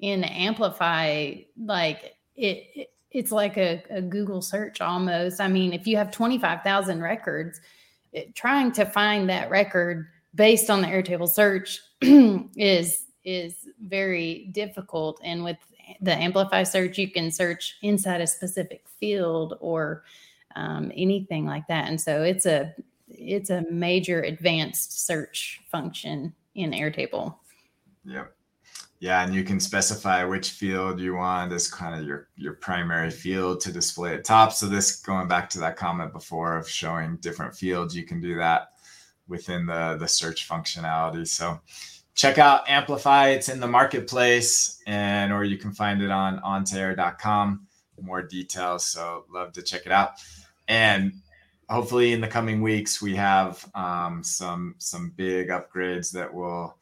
[0.00, 5.40] in amplify like it, it it's like a, a Google search almost.
[5.40, 7.60] I mean, if you have 25,000 records,
[8.12, 15.20] it, trying to find that record based on the Airtable search is is very difficult.
[15.22, 15.56] And with
[16.00, 20.04] the Amplify search, you can search inside a specific field or
[20.56, 21.88] um, anything like that.
[21.88, 22.74] And so it's a
[23.08, 27.36] it's a major advanced search function in Airtable.
[28.04, 28.34] Yep.
[29.00, 33.10] Yeah, and you can specify which field you want as kind of your your primary
[33.10, 34.52] field to display at top.
[34.52, 38.36] So this going back to that comment before of showing different fields, you can do
[38.38, 38.72] that
[39.28, 41.28] within the the search functionality.
[41.28, 41.60] So
[42.16, 43.28] check out Amplify.
[43.28, 47.66] It's in the marketplace, and or you can find it on on2air.com.
[48.00, 48.86] More details.
[48.86, 50.14] So love to check it out.
[50.66, 51.12] And
[51.68, 56.76] hopefully in the coming weeks we have um, some some big upgrades that will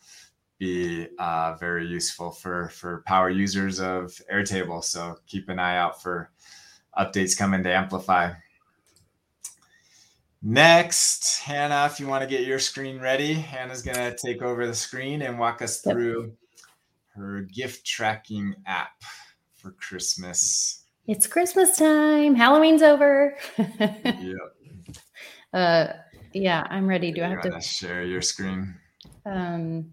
[0.58, 4.82] be uh, very useful for for power users of Airtable.
[4.82, 6.30] So keep an eye out for
[6.98, 8.32] updates coming to Amplify.
[10.42, 14.66] Next, Hannah, if you want to get your screen ready, Hannah's going to take over
[14.66, 16.32] the screen and walk us through
[17.14, 19.02] her gift tracking app
[19.54, 20.84] for Christmas.
[21.08, 22.34] It's Christmas time.
[22.34, 23.36] Halloween's over.
[23.58, 24.34] yeah.
[25.52, 25.92] Uh,
[26.32, 27.12] yeah, I'm ready.
[27.12, 28.74] Do you I have to share your screen?
[29.24, 29.90] Um,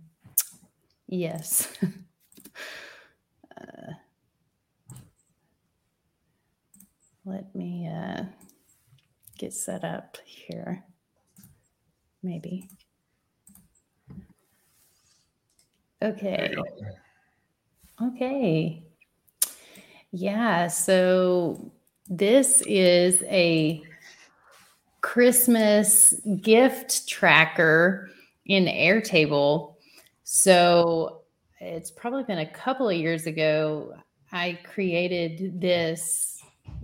[1.07, 1.67] yes.
[3.57, 3.93] uh,
[7.25, 8.23] let me uh,
[9.37, 10.83] get set up here.
[12.21, 12.69] Maybe.
[16.01, 16.53] Okay.
[18.01, 18.83] Okay.
[20.11, 20.67] Yeah.
[20.67, 21.71] So
[22.09, 23.81] this is a
[25.01, 28.09] Christmas gift tracker
[28.45, 29.72] in Airtable.
[30.35, 31.21] So
[31.59, 33.93] it's probably been a couple of years ago.
[34.31, 36.41] I created this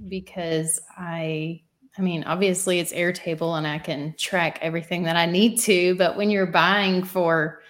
[0.08, 1.64] because I
[1.98, 6.16] I mean, obviously it's Airtable and I can track everything that I need to, but
[6.16, 7.64] when you're buying for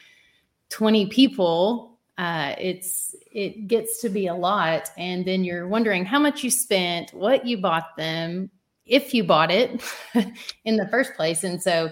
[0.67, 6.19] 20 people, uh, it's it gets to be a lot, and then you're wondering how
[6.19, 8.51] much you spent, what you bought them,
[8.85, 9.81] if you bought it
[10.65, 11.89] in the first place, and so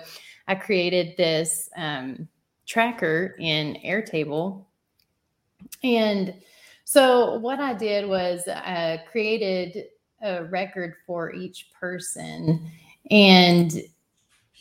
[0.50, 2.28] I created this um,
[2.68, 4.66] tracker in Airtable,
[5.84, 6.34] and
[6.84, 9.86] so what I did was I created
[10.22, 12.70] a record for each person,
[13.10, 13.72] and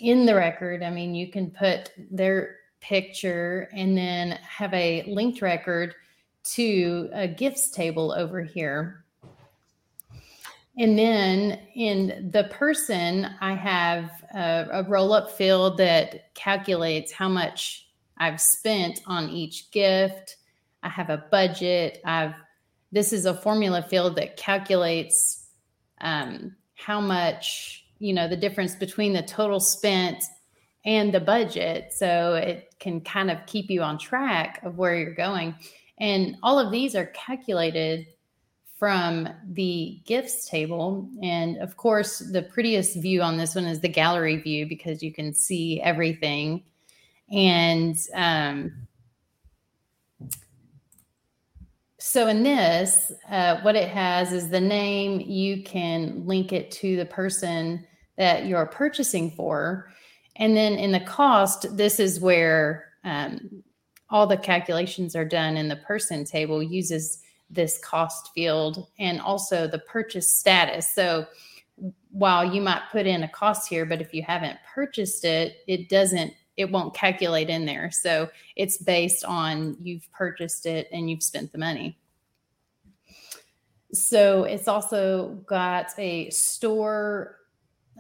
[0.01, 5.43] in the record, I mean, you can put their picture and then have a linked
[5.43, 5.95] record
[6.45, 9.05] to a gifts table over here.
[10.79, 17.29] And then in the person, I have a, a roll up field that calculates how
[17.29, 17.86] much
[18.19, 20.37] I've spent on each gift.
[20.83, 22.01] I have a budget.
[22.05, 22.35] I've
[22.93, 25.49] this is a formula field that calculates
[26.01, 30.23] um, how much you know the difference between the total spent
[30.85, 31.93] and the budget.
[31.93, 35.57] So it can kind of keep you on track of where you're going.
[35.99, 38.07] And all of these are calculated
[38.79, 41.09] from the gifts table.
[41.23, 45.13] And of course, the prettiest view on this one is the gallery view because you
[45.13, 46.63] can see everything.
[47.33, 48.73] And um,
[51.99, 56.97] so in this, uh, what it has is the name, you can link it to
[56.97, 59.91] the person that you're purchasing for.
[60.37, 63.63] And then in the cost, this is where um,
[64.09, 69.67] all the calculations are done in the person table uses this cost field and also
[69.67, 70.89] the purchase status.
[70.95, 71.27] So
[72.11, 75.89] while you might put in a cost here, but if you haven't purchased it, it
[75.89, 77.91] doesn't, it won't calculate in there.
[77.91, 81.99] So it's based on you've purchased it and you've spent the money.
[83.93, 87.37] So it's also got a store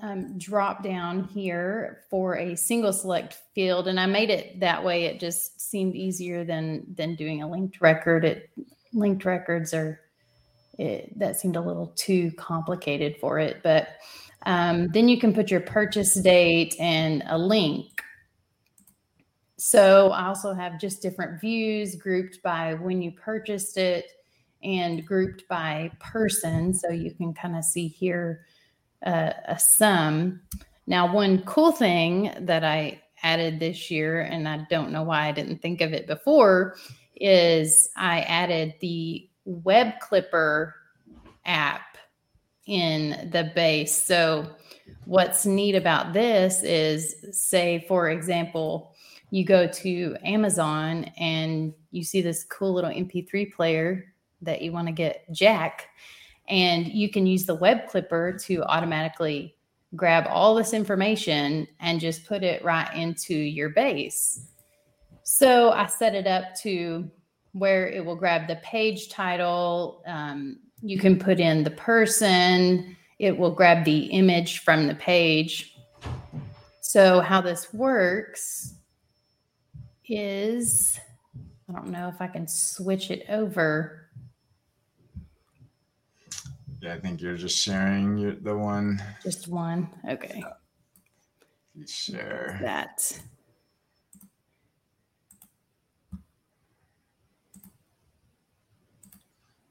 [0.03, 5.05] um, drop down here for a single select field and I made it that way.
[5.05, 8.25] It just seemed easier than than doing a linked record.
[8.25, 8.51] It
[8.93, 10.01] linked records are
[10.79, 13.63] it, that seemed a little too complicated for it.
[13.63, 13.89] But
[14.45, 18.03] um, then you can put your purchase date and a link.
[19.59, 24.07] So I also have just different views grouped by when you purchased it
[24.63, 26.75] and grouped by person.
[26.75, 28.45] So you can kind of see here
[29.05, 30.41] uh, a sum.
[30.87, 35.33] Now, one cool thing that I added this year, and I don't know why I
[35.33, 36.77] didn't think of it before,
[37.15, 40.75] is I added the Web Clipper
[41.45, 41.97] app
[42.67, 44.03] in the base.
[44.05, 44.51] So,
[45.05, 48.95] what's neat about this is, say, for example,
[49.31, 54.87] you go to Amazon and you see this cool little MP3 player that you want
[54.87, 55.89] to get Jack
[56.49, 59.57] and you can use the web clipper to automatically
[59.95, 64.49] grab all this information and just put it right into your base.
[65.23, 67.11] So I set it up to
[67.53, 70.03] where it will grab the page title.
[70.07, 75.75] Um, you can put in the person, it will grab the image from the page.
[76.81, 78.76] So, how this works
[80.09, 80.99] is
[81.69, 84.07] I don't know if I can switch it over
[86.87, 89.03] yeah, I think you're just sharing your, the one.
[89.23, 89.89] Just one.
[90.09, 90.45] Okay.
[91.75, 93.21] You share that.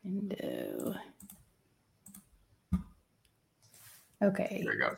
[0.03, 0.95] Window.
[4.21, 4.63] Okay.
[4.65, 4.95] There we go.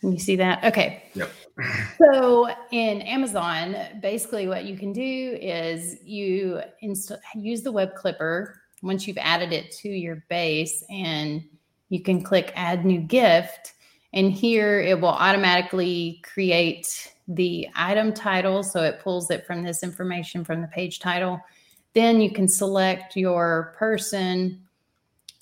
[0.00, 0.62] Can you see that?
[0.64, 1.04] Okay.
[1.14, 1.30] Yep.
[1.98, 8.60] So in Amazon, basically what you can do is you install use the web clipper
[8.82, 11.42] once you've added it to your base and
[11.88, 13.72] you can click add new gift
[14.12, 19.82] and here it will automatically create the item title so it pulls it from this
[19.82, 21.40] information from the page title
[21.94, 24.62] then you can select your person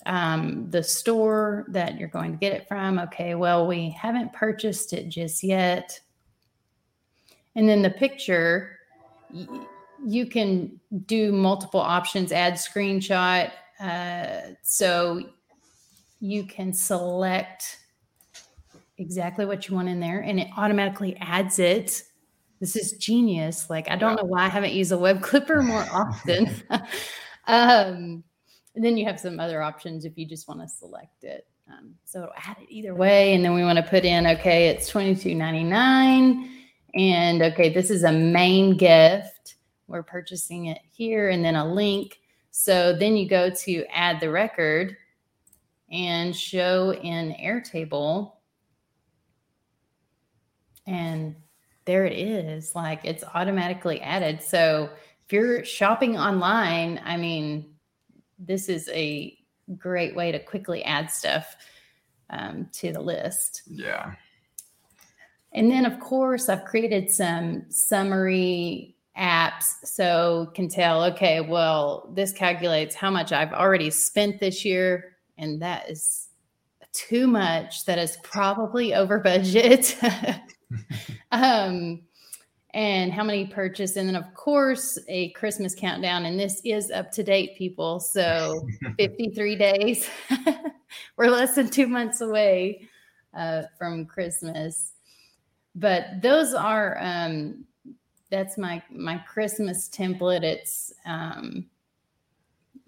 [0.05, 2.99] um, the store that you're going to get it from.
[2.99, 5.99] Okay, well, we haven't purchased it just yet.
[7.55, 8.77] And then the picture,
[10.05, 13.51] you can do multiple options, add screenshot.
[13.79, 15.21] Uh, so
[16.19, 17.77] you can select
[18.97, 22.03] exactly what you want in there and it automatically adds it.
[22.59, 23.69] This is genius.
[23.69, 26.49] Like, I don't know why I haven't used a web clipper more often.
[27.47, 28.23] um,
[28.75, 31.47] and then you have some other options if you just want to select it.
[31.67, 33.33] Um, so it'll add it either way.
[33.33, 36.49] And then we want to put in, okay, it's $22.99.
[36.95, 39.55] And okay, this is a main gift.
[39.87, 42.19] We're purchasing it here and then a link.
[42.51, 44.95] So then you go to add the record
[45.91, 48.33] and show in Airtable.
[50.87, 51.35] And
[51.85, 52.75] there it is.
[52.75, 54.41] Like it's automatically added.
[54.41, 54.89] So
[55.25, 57.74] if you're shopping online, I mean,
[58.37, 59.37] this is a
[59.77, 61.55] great way to quickly add stuff
[62.29, 63.63] um, to the list.
[63.67, 64.13] Yeah.
[65.53, 72.33] And then, of course, I've created some summary apps so can tell, okay, well, this
[72.33, 75.15] calculates how much I've already spent this year.
[75.37, 76.27] And that is
[76.91, 77.85] too much.
[77.85, 79.97] That is probably over budget.
[81.31, 82.01] um,
[82.75, 83.95] and how many purchased.
[83.95, 86.25] And then, of course, a Christmas countdown.
[86.25, 88.01] And this is up to date, people.
[88.01, 88.67] So
[88.99, 90.09] 53 days.
[91.17, 92.89] We're less than two months away
[93.33, 94.91] uh, from Christmas.
[95.73, 97.63] But those are, um,
[98.29, 100.43] that's my my Christmas template.
[100.43, 101.67] It's um,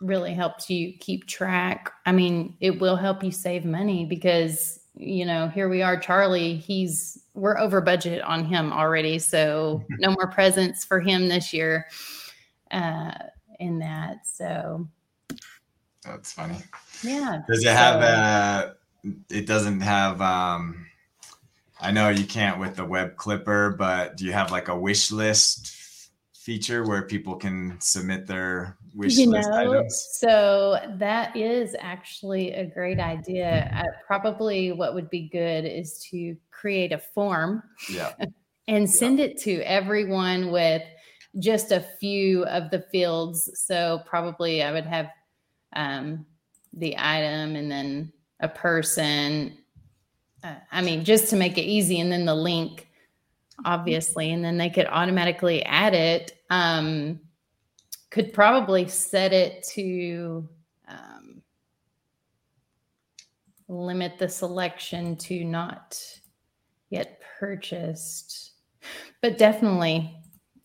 [0.01, 1.93] really helps you keep track.
[2.05, 6.55] I mean, it will help you save money because you know, here we are, Charlie.
[6.55, 11.87] He's we're over budget on him already, so no more presents for him this year.
[12.71, 13.11] Uh,
[13.59, 14.87] in that, so
[16.03, 16.57] that's funny.
[17.03, 17.41] Yeah.
[17.49, 18.75] Does it have a?
[19.29, 20.21] It doesn't have.
[20.21, 20.85] um
[21.79, 25.11] I know you can't with the web clipper, but do you have like a wish
[25.11, 25.75] list
[26.47, 30.07] feature where people can submit their wish you list know, items?
[30.13, 33.69] So that is actually a great idea.
[33.75, 38.13] Uh, probably what would be good is to create a form Yeah.
[38.69, 40.83] and send it to everyone with
[41.37, 43.51] just a few of the fields.
[43.55, 45.09] So probably I would have
[45.75, 46.25] um,
[46.71, 49.57] the item and then a person.
[50.45, 52.87] Uh, I mean, just to make it easy, and then the link
[53.65, 56.36] obviously, and then they could automatically add it.
[56.49, 57.19] Um,
[58.09, 60.47] could probably set it to
[60.87, 61.41] um,
[63.67, 66.01] limit the selection to not
[66.89, 68.53] yet purchased,
[69.21, 70.15] but definitely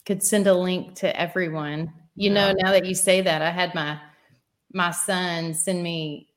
[0.06, 1.92] could send a link to everyone.
[2.14, 2.52] You yeah.
[2.52, 3.98] know, now that you say that, I had my
[4.72, 6.28] my son send me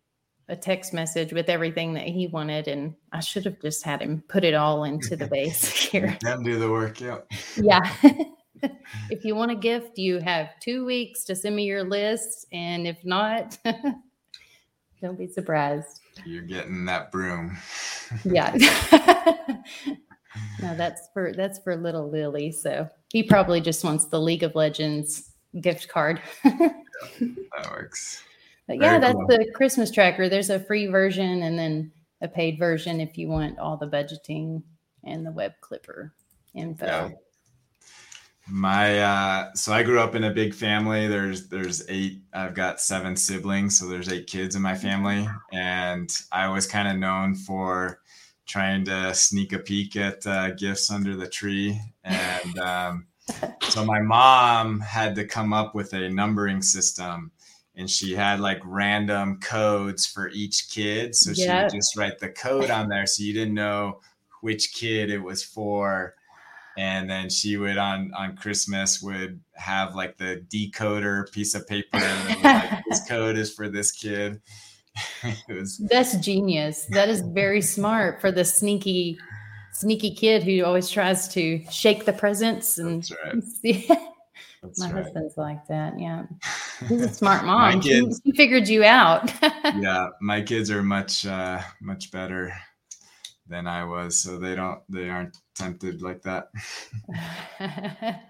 [0.47, 4.23] a text message with everything that he wanted, and I should have just had him
[4.27, 6.17] put it all into the base here.
[6.21, 7.19] Them do the work, yeah.
[7.55, 7.93] Yeah.
[9.09, 12.88] if you want a gift, you have two weeks to send me your list, and
[12.88, 13.57] if not,
[15.01, 16.01] don't be surprised.
[16.26, 17.57] You're getting that broom.
[18.24, 18.55] yeah.
[20.61, 22.51] no, that's for that's for little Lily.
[22.51, 26.22] So he probably just wants the League of Legends gift card.
[26.43, 26.70] yeah,
[27.20, 28.24] that works.
[28.68, 29.28] But yeah, that's cool.
[29.28, 30.28] the Christmas tracker.
[30.28, 31.91] There's a free version and then
[32.22, 34.63] a paid version if you want all the budgeting
[35.03, 36.13] and the web clipper
[36.53, 36.86] info.
[36.86, 37.09] Yeah.
[38.47, 41.07] My uh so I grew up in a big family.
[41.07, 46.09] There's there's eight I've got seven siblings, so there's eight kids in my family and
[46.31, 48.01] I was kind of known for
[48.45, 53.07] trying to sneak a peek at uh, gifts under the tree and um
[53.69, 57.31] so my mom had to come up with a numbering system
[57.75, 61.15] and she had like random codes for each kid.
[61.15, 63.99] So she would just write the code on there so you didn't know
[64.41, 66.15] which kid it was for.
[66.78, 71.97] And then she would on on Christmas would have like the decoder piece of paper
[71.97, 74.41] and like, this code is for this kid.
[75.49, 76.86] was, That's genius.
[76.89, 79.17] That is very smart for the sneaky
[79.73, 83.89] sneaky kid who always tries to shake the presents and right.
[84.78, 85.03] My right.
[85.03, 85.99] husband's like that.
[85.99, 86.23] Yeah.
[86.88, 87.82] He's a smart mom.
[87.82, 89.32] Kids, she, figured you out.
[89.41, 90.07] yeah.
[90.21, 92.51] My kids are much, uh, much better
[93.47, 94.17] than I was.
[94.17, 96.49] So they don't, they aren't tempted like that.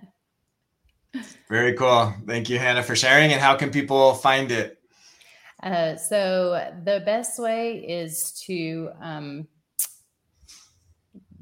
[1.49, 2.13] Very cool.
[2.25, 3.31] Thank you, Hannah, for sharing.
[3.31, 4.79] And how can people find it?
[5.63, 9.47] Uh, so the best way is to um,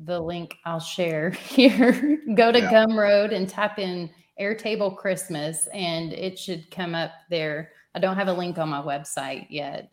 [0.03, 2.19] the link I'll share here.
[2.35, 2.71] Go to yeah.
[2.71, 4.09] Gumroad and type in
[4.39, 7.71] Airtable Christmas, and it should come up there.
[7.95, 9.91] I don't have a link on my website yet.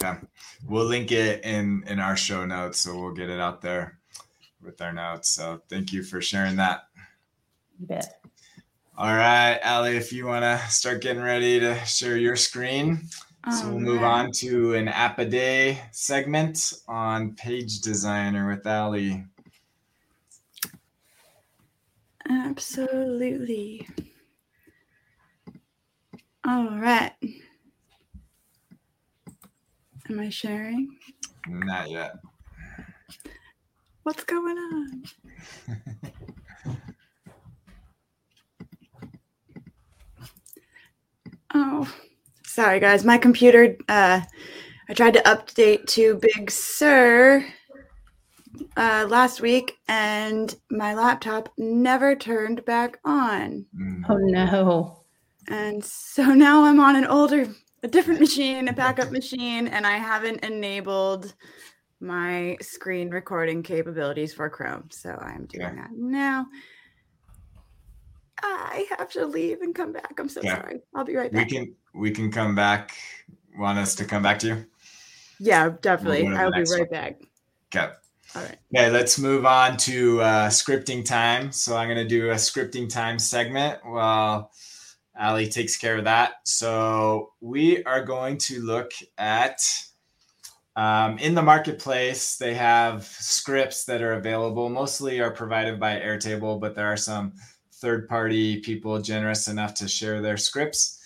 [0.00, 0.18] Okay.
[0.66, 4.01] We'll link it in in our show notes, so we'll get it out there
[4.62, 5.28] with our notes.
[5.30, 6.88] So thank you for sharing that.
[7.78, 8.22] You bet.
[8.96, 13.08] All right, Ali, if you want to start getting ready to share your screen.
[13.50, 19.24] so we'll move on to an app a day segment on Page Designer with Ali.
[22.28, 23.88] Absolutely.
[26.46, 27.12] All right.
[30.10, 30.96] Am I sharing?
[31.48, 32.16] Not yet.
[34.02, 35.04] What's going on?
[41.54, 41.94] oh,
[42.44, 43.04] sorry guys.
[43.04, 44.22] My computer uh
[44.88, 47.44] I tried to update to Big Sur
[48.76, 53.64] uh, last week and my laptop never turned back on.
[53.78, 54.02] Mm.
[54.08, 55.04] Oh no.
[55.48, 57.48] And so now I'm on an older,
[57.82, 61.34] a different machine, a backup machine, and I haven't enabled
[62.02, 64.88] my screen recording capabilities for Chrome.
[64.90, 65.76] So I'm doing Okay.
[65.76, 66.46] that now.
[68.42, 70.14] I have to leave and come back.
[70.18, 70.56] I'm so Yeah.
[70.56, 70.80] sorry.
[70.94, 71.46] I'll be right back.
[71.46, 72.96] We can we can come back.
[73.56, 74.66] Want us to come back to you?
[75.38, 76.28] yeah, definitely.
[76.28, 76.88] the I'll be right one.
[76.88, 77.20] back.
[77.74, 77.92] Okay.
[78.34, 78.58] All right.
[78.74, 81.52] Okay, let's move on to uh, scripting time.
[81.52, 84.50] So I'm going to do a scripting time segment while
[85.20, 86.32] Ali takes care of that.
[86.44, 89.60] So we are going to look at
[90.76, 92.36] um, in the marketplace.
[92.36, 94.68] They have scripts that are available.
[94.68, 97.34] Mostly are provided by Airtable, but there are some
[97.74, 101.00] third-party people generous enough to share their scripts.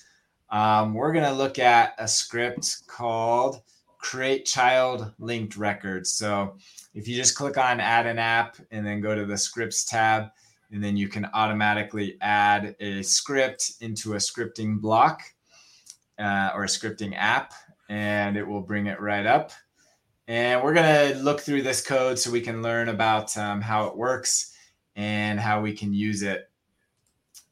[0.50, 3.62] Um, we're going to look at a script called
[3.98, 6.12] Create Child Linked Records.
[6.12, 6.56] So
[6.94, 10.28] if you just click on add an app and then go to the scripts tab
[10.70, 15.22] and then you can automatically add a script into a scripting block
[16.18, 17.52] uh, or a scripting app
[17.88, 19.52] and it will bring it right up.
[20.28, 23.86] And we're going to look through this code so we can learn about um, how
[23.86, 24.54] it works
[24.96, 26.50] and how we can use it.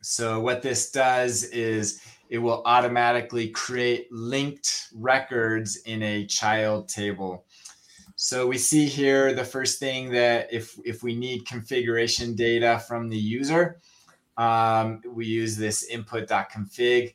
[0.00, 7.44] So what this does is it will automatically create linked records in a child table.
[8.16, 13.08] So we see here the first thing that if if we need configuration data from
[13.08, 13.80] the user,
[14.36, 17.14] um, we use this input.config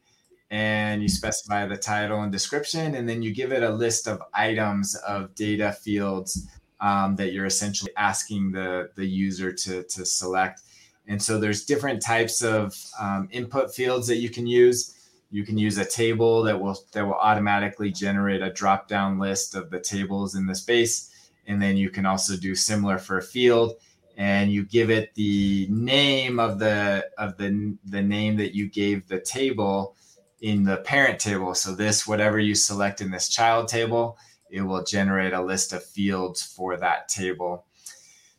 [0.52, 4.22] and you specify the title and description, and then you give it a list of
[4.34, 6.48] items of data fields
[6.80, 10.62] um, that you're essentially asking the, the user to, to select.
[11.08, 14.96] And so there's different types of um, input fields that you can use.
[15.32, 19.56] You can use a table that will that will automatically generate a drop down list
[19.56, 23.24] of the tables in the space, and then you can also do similar for a
[23.24, 23.74] field,
[24.18, 29.08] and you give it the name of the of the the name that you gave
[29.08, 29.96] the table
[30.42, 31.54] in the parent table.
[31.56, 34.18] So this whatever you select in this child table,
[34.50, 37.66] it will generate a list of fields for that table.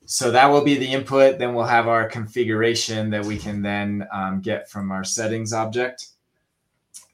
[0.07, 1.38] So that will be the input.
[1.38, 6.09] Then we'll have our configuration that we can then um, get from our settings object.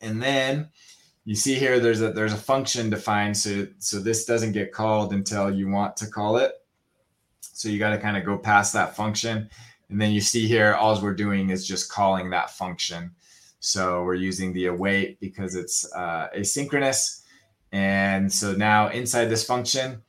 [0.00, 0.70] And then
[1.26, 5.12] you see here there's a there's a function defined so so this doesn't get called
[5.12, 6.52] until you want to call it
[7.40, 9.50] so you got to kind of go past that function
[9.90, 13.10] and then you see here all we're doing is just calling that function
[13.60, 17.22] so we're using the await because it's uh, asynchronous
[17.72, 20.02] and so now inside this function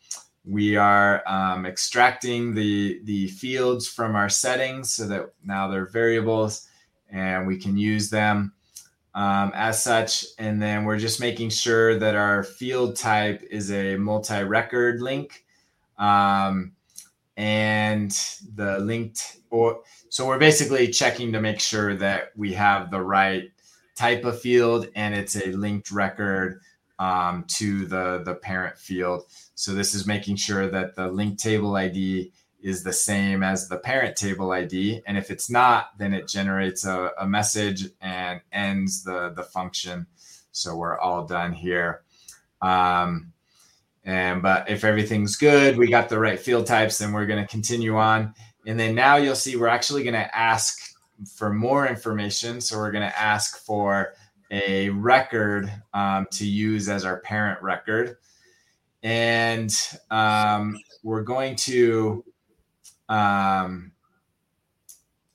[0.46, 6.68] we are um, extracting the the fields from our settings so that now they're variables
[7.10, 8.54] and we can use them
[9.18, 10.26] um, as such.
[10.38, 15.44] And then we're just making sure that our field type is a multi record link.
[15.98, 16.74] Um,
[17.36, 18.12] and
[18.56, 23.52] the linked, or so we're basically checking to make sure that we have the right
[23.96, 26.62] type of field and it's a linked record
[27.00, 29.24] um, to the, the parent field.
[29.56, 32.32] So this is making sure that the link table ID
[32.62, 35.02] is the same as the parent table ID.
[35.06, 40.08] And if it's not, then it generates a, a message and ends the, the function.
[40.52, 42.02] So we're all done here.
[42.62, 43.34] Um,
[44.04, 47.52] and but if everything's good, we got the right field types, then we're going to
[47.52, 48.34] continue on.
[48.68, 50.94] And then now you'll see we're actually going to ask
[51.36, 52.62] for more information.
[52.62, 54.14] So we're going to ask for
[54.52, 58.18] a record um, to use as our parent record.
[59.02, 59.74] And
[60.12, 62.24] um, we're going to
[63.10, 63.94] um,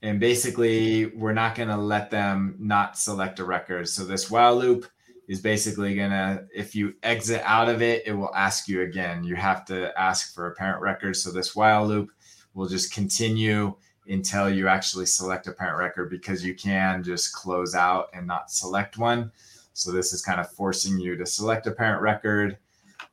[0.03, 4.57] and basically we're not going to let them not select a record so this while
[4.57, 4.87] loop
[5.29, 9.25] is basically going to if you exit out of it it will ask you again
[9.25, 12.11] you have to ask for a parent record so this while loop
[12.55, 13.75] will just continue
[14.09, 18.51] until you actually select a parent record because you can just close out and not
[18.51, 19.31] select one
[19.75, 22.59] so this is kind of forcing you to select a parent record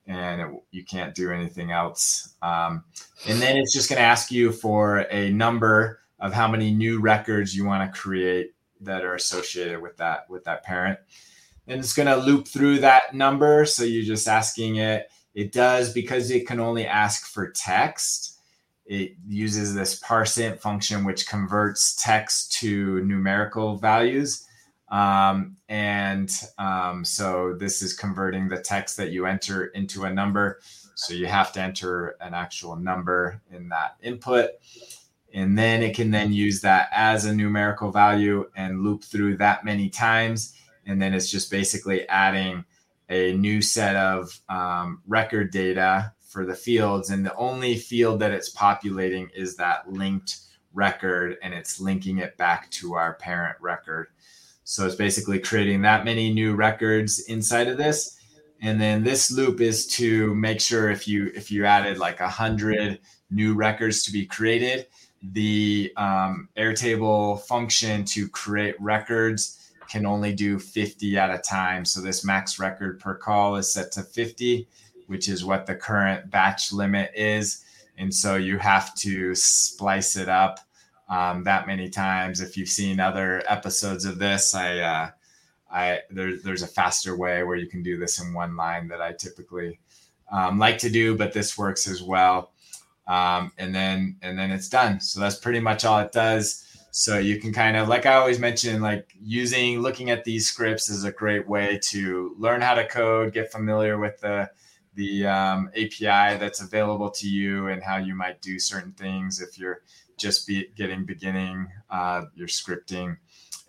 [0.07, 2.35] and it, you can't do anything else.
[2.41, 2.83] Um,
[3.27, 6.99] and then it's just going to ask you for a number of how many new
[6.99, 10.99] records you want to create that are associated with that with that parent.
[11.67, 13.65] And it's going to loop through that number.
[13.65, 15.11] So you're just asking it.
[15.35, 18.38] It does because it can only ask for text.
[18.89, 24.47] It uses this parseInt function, which converts text to numerical values.
[24.89, 30.59] Um, and um, so this is converting the text that you enter into a number.
[30.95, 34.49] So you have to enter an actual number in that input.
[35.35, 39.63] And then it can then use that as a numerical value and loop through that
[39.63, 40.55] many times.
[40.87, 42.65] And then it's just basically adding
[43.07, 47.09] a new set of um, record data for the fields.
[47.09, 50.37] And the only field that it's populating is that linked
[50.73, 54.07] record and it's linking it back to our parent record.
[54.63, 58.19] So it's basically creating that many new records inside of this.
[58.61, 62.29] And then this loop is to make sure if you if you added like a
[62.29, 62.99] hundred
[63.31, 64.85] new records to be created,
[65.23, 71.83] the um, Airtable function to create records can only do 50 at a time.
[71.83, 74.67] So this max record per call is set to 50,
[75.09, 77.65] which is what the current batch limit is.
[77.97, 80.59] And so you have to splice it up
[81.09, 82.41] um, that many times.
[82.41, 85.09] If you've seen other episodes of this, I, uh,
[85.71, 89.01] I there, there's a faster way where you can do this in one line that
[89.01, 89.79] I typically
[90.31, 92.51] um, like to do, but this works as well.
[93.07, 94.99] Um, and then and then it's done.
[94.99, 96.65] So that's pretty much all it does.
[96.91, 100.89] So you can kind of, like I always mention, like using looking at these scripts
[100.89, 104.49] is a great way to learn how to code, get familiar with the
[104.95, 109.57] the um, API that's available to you and how you might do certain things if
[109.57, 109.81] you're
[110.17, 113.17] just be getting beginning uh, your scripting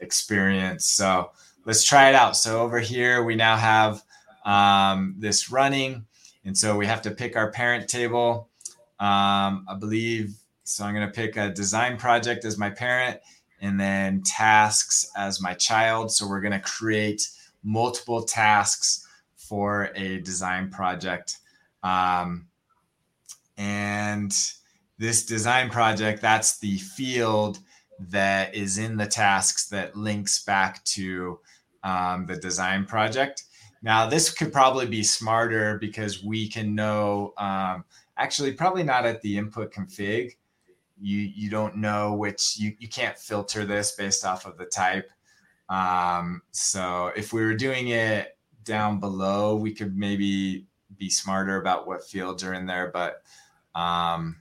[0.00, 0.86] experience.
[0.86, 1.30] So
[1.64, 2.36] let's try it out.
[2.36, 4.02] So over here, we now have
[4.44, 6.06] um, this running.
[6.44, 8.48] And so we have to pick our parent table.
[8.98, 13.20] Um, I believe, so I'm going to pick a design project as my parent
[13.60, 16.10] and then tasks as my child.
[16.10, 17.28] So we're going to create
[17.62, 19.06] multiple tasks
[19.50, 21.38] for a design project.
[21.82, 22.46] Um,
[23.58, 24.32] and
[24.96, 27.58] this design project, that's the field
[27.98, 31.40] that is in the tasks that links back to
[31.82, 33.42] um, the design project.
[33.82, 37.84] Now, this could probably be smarter because we can know, um,
[38.18, 40.36] actually, probably not at the input config.
[41.02, 45.10] You, you don't know which, you, you can't filter this based off of the type.
[45.68, 48.36] Um, so if we were doing it
[48.70, 50.66] down below, we could maybe
[50.96, 52.90] be smarter about what fields are in there.
[52.92, 53.22] But
[53.74, 54.36] um,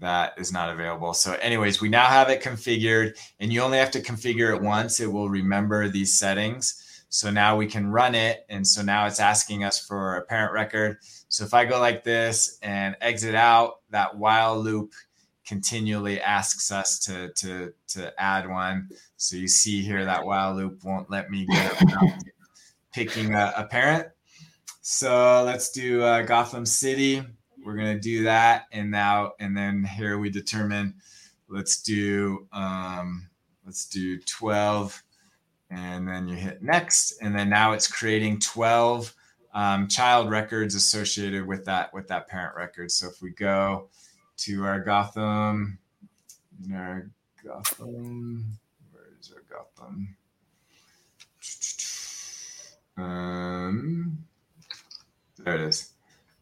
[0.00, 1.14] that is not available.
[1.14, 5.00] So, anyways, we now have it configured, and you only have to configure it once.
[5.00, 6.82] It will remember these settings.
[7.08, 8.44] So now we can run it.
[8.48, 10.98] And so now it's asking us for a parent record.
[11.28, 14.92] So if I go like this and exit out, that while loop
[15.46, 18.88] continually asks us to, to, to add one.
[19.16, 21.80] So you see here that while loop won't let me get
[22.96, 24.08] picking a, a, parent.
[24.80, 27.22] So let's do uh, Gotham City
[27.66, 28.66] we're to do that.
[28.70, 30.94] And now, and then here we determine,
[31.48, 33.28] let's do, um,
[33.66, 35.02] let's do 12
[35.68, 37.18] and then you hit next.
[37.20, 39.12] And then now it's creating 12
[39.52, 42.92] um, child records associated with that, with that parent record.
[42.92, 43.88] So if we go
[44.38, 45.78] to our Gotham,
[46.72, 47.10] our
[47.44, 48.58] Gotham,
[48.92, 50.15] where is our Gotham?
[52.96, 54.18] Um,
[55.38, 55.92] there it is.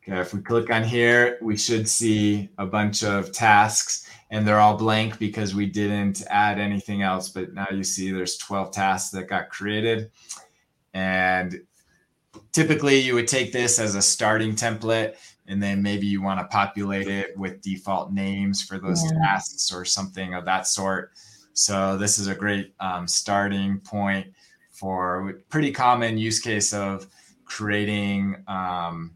[0.06, 4.60] Okay, if we click on here, we should see a bunch of tasks and they're
[4.60, 7.28] all blank because we didn't add anything else.
[7.30, 10.10] But now you see there's 12 tasks that got created.
[10.92, 11.62] And
[12.52, 15.14] typically you would take this as a starting template
[15.46, 19.18] and then maybe you want to populate it with default names for those yeah.
[19.18, 21.12] tasks or something of that sort.
[21.52, 24.26] So this is a great um, starting point
[24.74, 27.06] for pretty common use case of
[27.44, 29.12] creating um,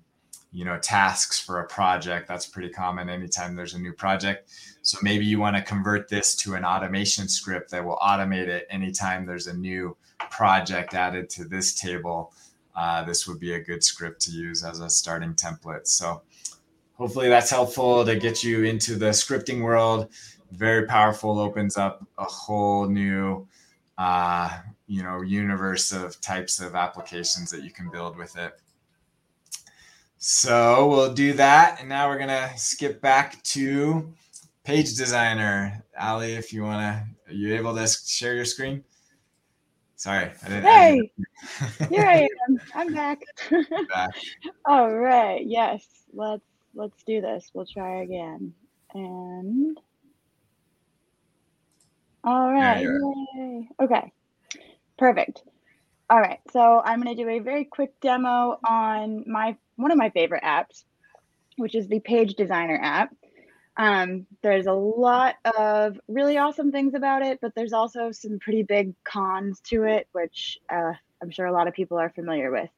[0.53, 2.29] you know tasks for a project.
[2.29, 4.51] That's pretty common anytime there's a new project.
[4.83, 8.67] So maybe you want to convert this to an automation script that will automate it
[8.71, 9.97] anytime there's a new
[10.31, 12.33] project added to this table.
[12.75, 15.89] Uh, this would be a good script to use as a starting template.
[15.89, 16.23] So
[16.95, 20.09] hopefully that's helpful to get you into the scripting world.
[20.53, 23.47] Very powerful opens up a whole new
[23.99, 28.61] uh, you know universe of types of applications that you can build with it
[30.19, 31.79] so we'll do that.
[31.79, 34.13] And now we're going to skip back to
[34.65, 35.85] Page Designer.
[35.99, 38.83] Ali, if you want to, are you able to share your screen?
[39.95, 40.65] Sorry, I didn't.
[40.65, 41.13] Hey,
[41.89, 42.61] here I am.
[42.75, 43.21] I'm back.
[43.89, 44.11] back.
[44.67, 45.45] All right.
[45.45, 45.85] Yes.
[46.13, 47.51] Let's let's do this.
[47.53, 48.55] We'll try again.
[48.95, 49.79] And
[52.25, 52.83] all right.
[52.83, 53.69] Yay.
[53.81, 54.13] Okay.
[54.99, 55.43] Perfect.
[56.11, 56.41] All right.
[56.53, 60.43] So I'm going to do a very quick demo on my one of my favorite
[60.43, 60.85] apps,
[61.57, 63.15] which is the Page Designer app.
[63.77, 68.65] Um, there's a lot of really awesome things about it, but there's also some pretty
[68.65, 72.69] big cons to it, which uh, I'm sure a lot of people are familiar with.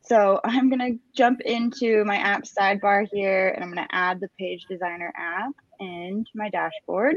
[0.00, 4.18] So I'm going to jump into my app sidebar here and I'm going to add
[4.18, 7.16] the Page Designer app into my dashboard.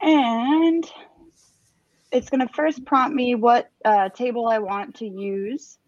[0.00, 0.84] And
[2.12, 5.78] it's going to first prompt me what uh, table I want to use.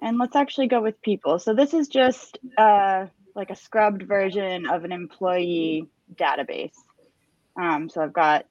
[0.00, 1.38] And let's actually go with people.
[1.38, 6.72] So this is just uh, like a scrubbed version of an employee database.
[7.60, 8.46] Um, so I've got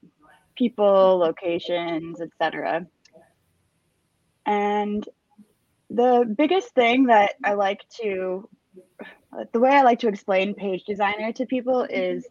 [0.55, 2.86] people, locations, etc.
[4.45, 5.07] And
[5.89, 8.47] the biggest thing that I like to,
[9.53, 12.28] the way I like to explain Page Designer to people is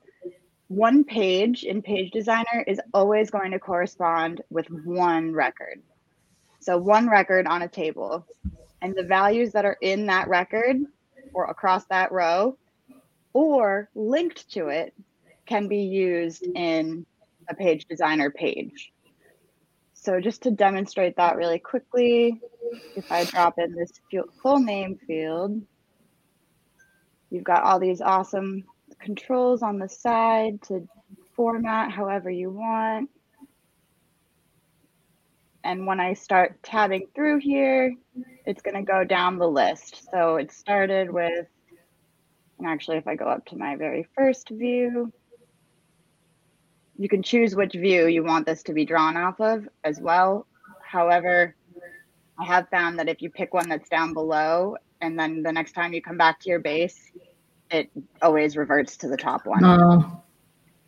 [0.69, 5.81] one page in Page Designer is always going to correspond with one record.
[6.61, 8.27] So one record on a table,
[8.83, 10.79] and the values that are in that record
[11.33, 12.59] or across that row
[13.33, 14.95] or linked to it
[15.47, 17.07] can be used in
[17.49, 18.93] a page designer page.
[19.93, 22.41] So just to demonstrate that really quickly,
[22.97, 23.93] if I drop in this
[24.43, 25.62] full name field,
[27.31, 28.64] you've got all these awesome
[29.01, 30.86] controls on the side to
[31.34, 33.11] format however you want.
[35.64, 37.92] And when I start tabbing through here,
[38.44, 40.09] it's going to go down the list.
[40.12, 41.47] So it started with,
[42.59, 45.12] and actually, if I go up to my very first view,
[46.97, 50.47] you can choose which view you want this to be drawn off of as well.
[50.82, 51.55] However,
[52.38, 55.72] I have found that if you pick one that's down below and then the next
[55.72, 57.11] time you come back to your base,
[57.71, 57.91] it
[58.23, 60.23] always reverts to the top one, oh.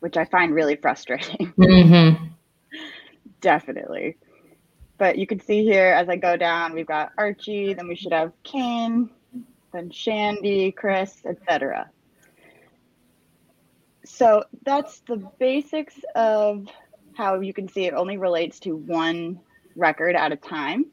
[0.00, 1.52] which I find really frustrating.
[1.58, 2.26] Mm-hmm.
[3.40, 4.16] Definitely.
[4.98, 8.12] But you can see here as I go down, we've got Archie, then we should
[8.12, 9.10] have Kane,
[9.72, 11.88] then Shandy, Chris, etc.
[14.04, 16.66] So that's the basics of
[17.14, 19.38] how you can see it only relates to one
[19.76, 20.86] record at a time.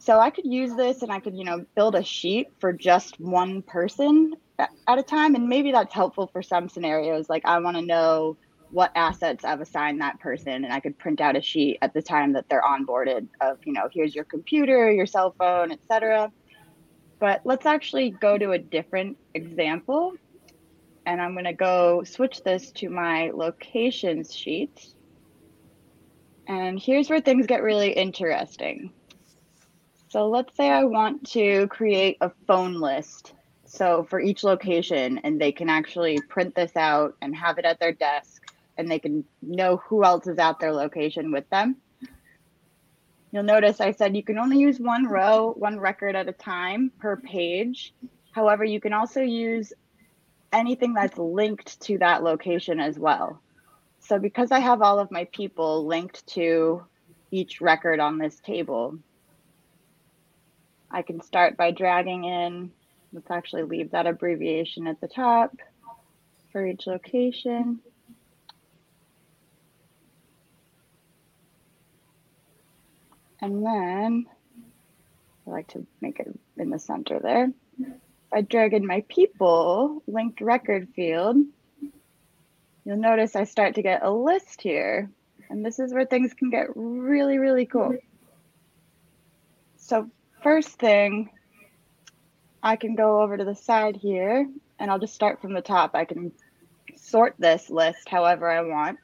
[0.00, 3.20] So I could use this and I could, you know, build a sheet for just
[3.20, 5.34] one person at a time.
[5.34, 7.28] And maybe that's helpful for some scenarios.
[7.28, 8.38] Like I want to know
[8.70, 12.00] what assets I've assigned that person and I could print out a sheet at the
[12.00, 16.32] time that they're onboarded of, you know, here's your computer, your cell phone, etc.
[17.18, 20.14] But let's actually go to a different example.
[21.04, 24.94] And I'm going to go switch this to my locations sheet.
[26.48, 28.94] And here's where things get really interesting.
[30.10, 33.32] So let's say I want to create a phone list.
[33.64, 37.78] So for each location, and they can actually print this out and have it at
[37.78, 41.76] their desk and they can know who else is at their location with them.
[43.30, 46.90] You'll notice I said you can only use one row, one record at a time
[46.98, 47.94] per page.
[48.32, 49.72] However, you can also use
[50.52, 53.40] anything that's linked to that location as well.
[54.00, 56.82] So because I have all of my people linked to
[57.30, 58.98] each record on this table,
[60.90, 62.72] I can start by dragging in,
[63.12, 65.56] let's actually leave that abbreviation at the top
[66.52, 67.80] for each location.
[73.40, 74.26] And then
[75.46, 76.28] I like to make it
[76.58, 77.52] in the center there.
[78.32, 81.36] I drag in my people linked record field.
[82.84, 85.10] You'll notice I start to get a list here.
[85.48, 87.96] And this is where things can get really, really cool.
[89.76, 90.08] So
[90.42, 91.30] first thing,
[92.62, 94.46] I can go over to the side here
[94.78, 95.94] and I'll just start from the top.
[95.94, 96.32] I can
[96.96, 98.98] sort this list however I want.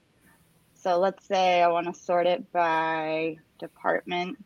[0.75, 4.39] So let's say I want to sort it by department,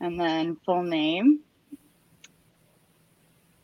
[0.00, 1.40] and then full name.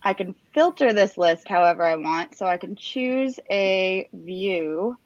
[0.02, 2.36] I can filter this list however I want.
[2.36, 4.96] So I can choose a view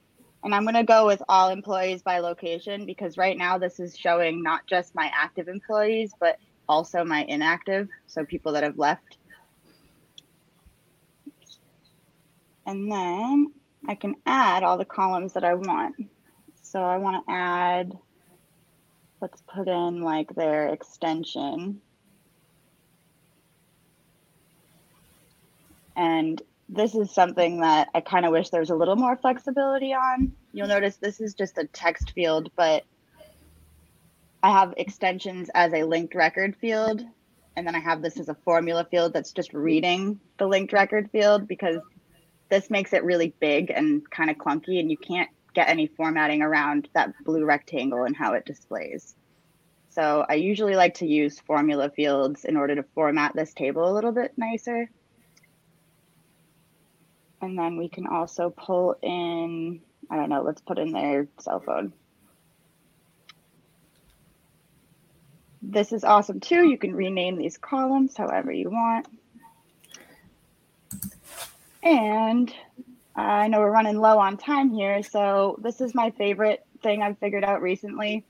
[0.44, 3.96] and I'm going to go with all employees by location because right now this is
[3.96, 6.38] showing not just my active employees, but
[6.68, 7.88] also my inactive.
[8.06, 9.18] So people that have left.
[12.66, 13.52] And then
[13.88, 15.96] I can add all the columns that I want.
[16.62, 17.98] So I want to add
[19.22, 21.80] let's put in like their extension.
[25.96, 29.94] And this is something that I kind of wish there was a little more flexibility
[29.94, 30.32] on.
[30.52, 32.84] You'll notice this is just a text field, but
[34.43, 37.03] I have extensions as a linked record field,
[37.57, 41.11] and then I have this as a formula field that's just reading the linked record
[41.11, 41.76] field because
[42.49, 46.43] this makes it really big and kind of clunky, and you can't get any formatting
[46.43, 49.14] around that blue rectangle and how it displays.
[49.90, 53.93] So I usually like to use formula fields in order to format this table a
[53.93, 54.90] little bit nicer.
[57.43, 61.61] And then we can also pull in, I don't know, let's put in their cell
[61.61, 61.93] phone.
[65.62, 66.66] This is awesome too.
[66.66, 69.06] You can rename these columns however you want.
[71.82, 72.52] And
[73.14, 77.18] I know we're running low on time here, so this is my favorite thing I've
[77.18, 78.24] figured out recently.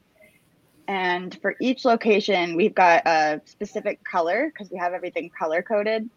[0.88, 6.10] And for each location, we've got a specific color because we have everything color coded.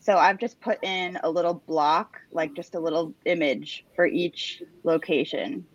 [0.00, 4.62] So I've just put in a little block, like just a little image for each
[4.84, 5.66] location.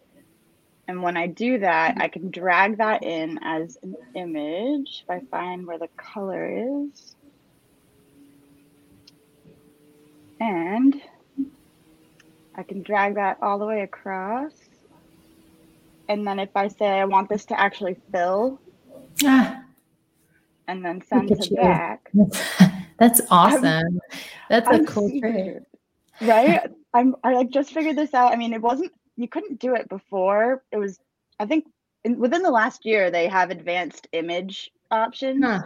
[0.88, 5.21] And when I do that, I can drag that in as an image if I
[5.31, 7.15] find where the color is.
[10.41, 11.01] And
[12.55, 14.51] I can drag that all the way across.
[16.09, 18.59] And then if I say I want this to actually fill,
[19.23, 19.63] ah,
[20.67, 22.11] and then send it back.
[22.99, 23.65] That's awesome.
[23.65, 23.99] I'm,
[24.49, 25.63] That's a I'm cool trick.
[26.21, 26.61] Right?
[26.93, 28.34] I'm I like just figured this out.
[28.34, 30.64] I mean, it wasn't you couldn't do it before.
[30.72, 30.99] It was
[31.39, 31.66] I think
[32.03, 35.43] in, within the last year they have advanced image options.
[35.43, 35.61] Huh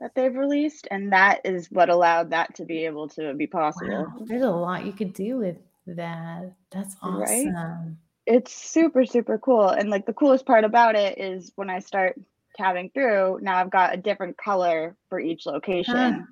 [0.00, 4.04] that they've released and that is what allowed that to be able to be possible
[4.04, 4.24] wow.
[4.26, 5.56] there's a lot you could do with
[5.86, 6.52] that.
[6.70, 7.54] That's awesome.
[7.54, 7.94] Right?
[8.26, 9.68] It's super, super cool.
[9.68, 12.18] And like the coolest part about it is when I start
[12.56, 15.94] tabbing through, now I've got a different color for each location.
[15.94, 16.22] Huh.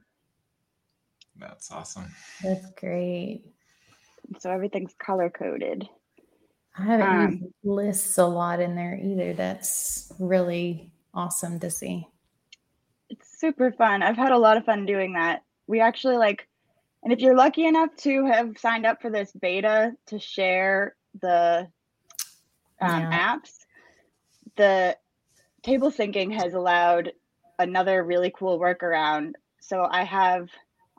[1.36, 2.06] That's awesome.
[2.42, 3.42] That's great.
[4.38, 5.88] So everything's color coded.
[6.78, 9.34] I haven't um, used lists a lot in there either.
[9.34, 12.06] That's really awesome to see.
[13.10, 14.02] It's super fun.
[14.02, 15.42] I've had a lot of fun doing that.
[15.66, 16.48] We actually like
[17.02, 21.68] and if you're lucky enough to have signed up for this beta to share the
[22.80, 23.36] um, yeah.
[23.36, 23.58] apps,
[24.56, 24.96] the
[25.62, 27.12] table syncing has allowed
[27.58, 29.32] another really cool workaround.
[29.60, 30.48] So I have,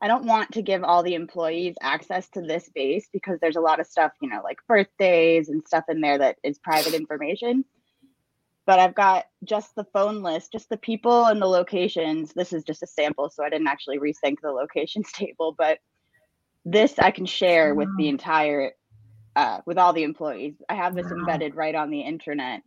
[0.04, 3.62] I don't want to give all the employees access to this base because there's a
[3.62, 7.64] lot of stuff, you know, like birthdays and stuff in there that is private information.
[8.66, 12.34] But I've got just the phone list, just the people and the locations.
[12.34, 15.80] This is just a sample, so I didn't actually resync the locations table, but
[16.66, 18.74] this I can share with the entire
[19.38, 20.56] uh, with all the employees.
[20.68, 22.62] I have this embedded right on the internet.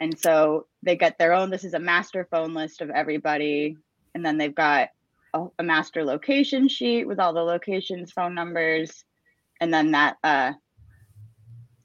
[0.00, 1.50] And so they get their own.
[1.50, 3.76] This is a master phone list of everybody.
[4.12, 4.88] And then they've got
[5.34, 9.04] a, a master location sheet with all the locations, phone numbers.
[9.60, 10.52] And then that, uh,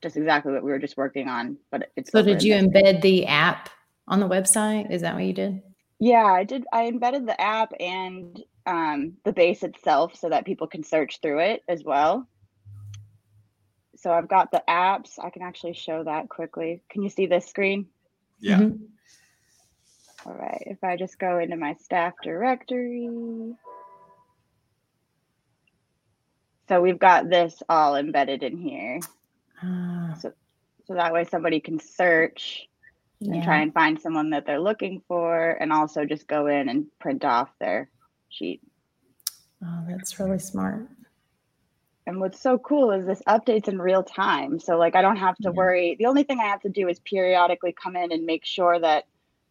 [0.02, 1.58] just exactly what we were just working on.
[1.72, 3.70] But it's so, did you embed the app
[4.08, 4.92] on the website?
[4.92, 5.62] Is that what you did?
[6.00, 6.64] Yeah, I did.
[6.72, 11.40] I embedded the app and um, the base itself so that people can search through
[11.40, 12.28] it as well.
[13.98, 15.20] So I've got the apps.
[15.22, 16.82] I can actually show that quickly.
[16.90, 17.88] Can you see this screen?
[18.40, 18.60] Yeah.
[18.60, 18.86] Mm-hmm.
[20.26, 20.64] All right.
[20.66, 23.10] If I just go into my staff directory.
[26.68, 29.00] So we've got this all embedded in here.
[29.64, 30.32] Uh, so,
[30.86, 32.68] so that way somebody can search
[33.20, 33.34] yeah.
[33.34, 36.86] and try and find someone that they're looking for and also just go in and
[37.00, 37.90] print off their
[38.30, 38.62] sheet.
[39.64, 40.88] Oh, that's really smart.
[42.06, 44.60] And what's so cool is this updates in real time.
[44.60, 45.50] So like I don't have to yeah.
[45.52, 45.96] worry.
[46.00, 49.06] The only thing I have to do is periodically come in and make sure that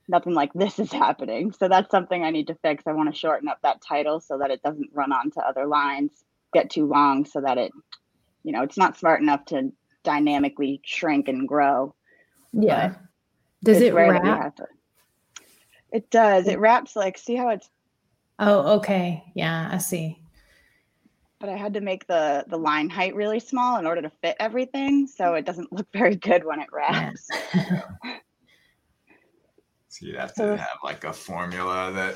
[0.09, 1.53] nothing like this is happening.
[1.53, 2.85] So that's something I need to fix.
[2.87, 6.25] I want to shorten up that title so that it doesn't run onto other lines,
[6.53, 7.73] get too long so that it,
[8.43, 9.73] you know, it's not smart enough to
[10.05, 11.95] dynamically shrink and grow.
[12.53, 12.95] Yeah.
[13.63, 14.57] Does it wrap?
[14.57, 14.67] To,
[15.93, 16.47] it does.
[16.47, 17.69] It wraps like see how it's
[18.39, 19.25] Oh, okay.
[19.35, 20.21] Yeah, I see.
[21.41, 24.37] But I had to make the the line height really small in order to fit
[24.41, 27.29] everything, so it doesn't look very good when it wraps.
[29.99, 32.15] so you'd have to have like a formula that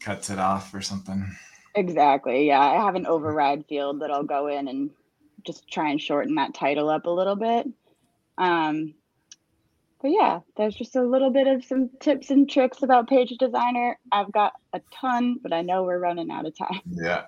[0.00, 1.26] cuts it off or something.
[1.74, 2.46] Exactly.
[2.46, 4.90] Yeah, I have an override field that I'll go in and
[5.44, 7.66] just try and shorten that title up a little bit.
[8.36, 8.94] Um,
[10.00, 13.98] but yeah, there's just a little bit of some tips and tricks about Page Designer.
[14.12, 16.80] I've got a ton, but I know we're running out of time.
[16.86, 17.24] Yeah.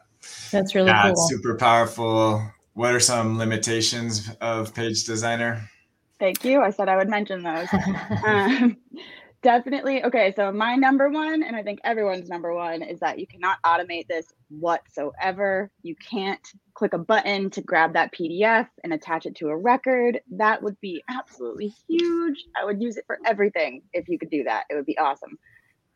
[0.53, 1.29] That's really yeah, cool.
[1.29, 2.43] super powerful.
[2.75, 5.69] What are some limitations of Page Designer?
[6.21, 6.61] Thank you.
[6.61, 7.67] I said I would mention those.
[8.27, 8.77] um,
[9.43, 10.05] definitely.
[10.05, 10.33] Okay.
[10.35, 14.07] So, my number one, and I think everyone's number one, is that you cannot automate
[14.09, 15.71] this whatsoever.
[15.83, 20.21] You can't click a button to grab that PDF and attach it to a record.
[20.33, 22.45] That would be absolutely huge.
[22.61, 24.65] I would use it for everything if you could do that.
[24.71, 25.39] It would be awesome.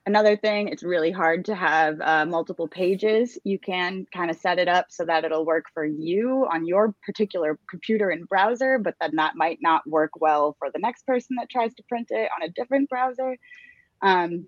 [0.07, 3.39] Another thing, it's really hard to have uh, multiple pages.
[3.43, 6.95] You can kind of set it up so that it'll work for you on your
[7.07, 11.37] particular computer and browser, but then that might not work well for the next person
[11.39, 13.37] that tries to print it on a different browser.
[14.03, 14.47] Um,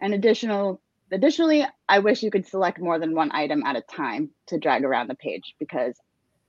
[0.00, 0.80] and additional,
[1.12, 4.84] additionally, I wish you could select more than one item at a time to drag
[4.84, 5.94] around the page because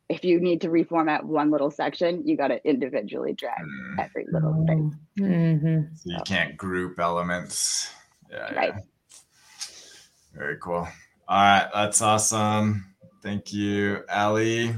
[0.09, 4.03] if you need to reformat one little section, you got to individually drag mm.
[4.03, 4.97] every little thing.
[5.19, 5.95] Mm-hmm.
[5.95, 7.91] So you can't group elements.
[8.31, 8.73] Yeah, right.
[8.75, 8.81] Yeah.
[10.33, 10.87] Very cool.
[11.27, 12.85] All right, that's awesome.
[13.23, 14.73] Thank you, Ali,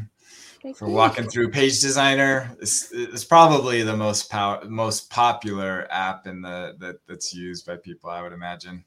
[0.63, 0.93] Thank for you.
[0.93, 2.55] walking through Page Designer.
[2.61, 7.75] It's, it's probably the most power, most popular app in the that, that's used by
[7.75, 8.09] people.
[8.09, 8.85] I would imagine.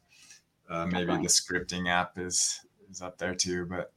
[0.69, 2.61] Uh, maybe the scripting app is
[2.91, 3.93] is up there too, but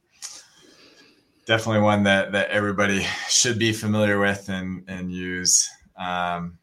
[1.46, 5.68] definitely one that that everybody should be familiar with and and use.
[5.98, 6.58] Um,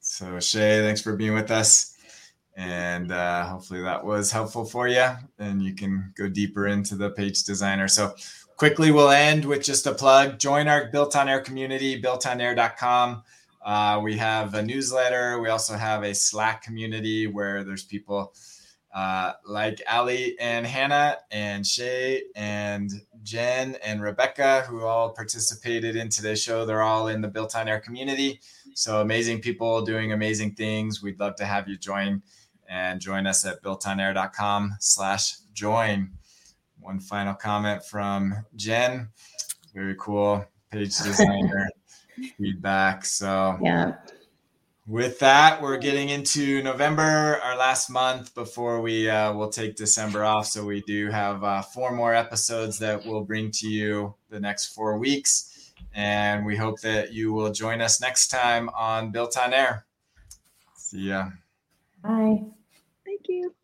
[0.00, 1.95] so Shay, thanks for being with us
[2.56, 5.06] and uh, hopefully that was helpful for you
[5.38, 7.86] and you can go deeper into the page designer.
[7.86, 8.14] So
[8.56, 10.38] quickly we'll end with just a plug.
[10.38, 13.22] Join our built on air community builtonair.com
[13.66, 15.40] uh, we have a newsletter.
[15.40, 18.32] We also have a slack community where there's people
[18.94, 22.92] uh, like ali and hannah and shay and
[23.24, 26.64] jen and rebecca who all participated in today's show.
[26.64, 28.40] They're all in the built on air community.
[28.74, 31.02] So amazing people doing amazing things.
[31.02, 32.22] We'd love to have you join
[32.68, 36.12] and join us at builtonair.com slash join.
[36.80, 39.08] One final comment from Jen.
[39.74, 41.70] Very cool page designer
[42.38, 43.04] feedback.
[43.04, 43.94] So yeah.
[44.88, 50.24] With that, we're getting into November, our last month before we uh, will take December
[50.24, 50.46] off.
[50.46, 54.66] So we do have uh, four more episodes that we'll bring to you the next
[54.66, 59.52] four weeks, and we hope that you will join us next time on Built on
[59.52, 59.86] Air.
[60.76, 61.30] See ya.
[62.00, 62.55] Bye.
[63.16, 63.54] Thank you.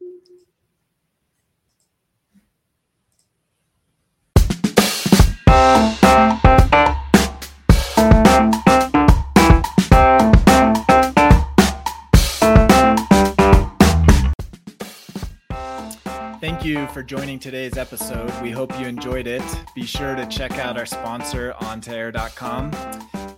[16.41, 18.33] Thank you for joining today's episode.
[18.43, 19.43] We hope you enjoyed it.
[19.75, 22.73] Be sure to check out our sponsor, on2air.com,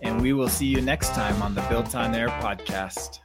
[0.01, 3.19] and we will see you next time on the Built on Air podcast.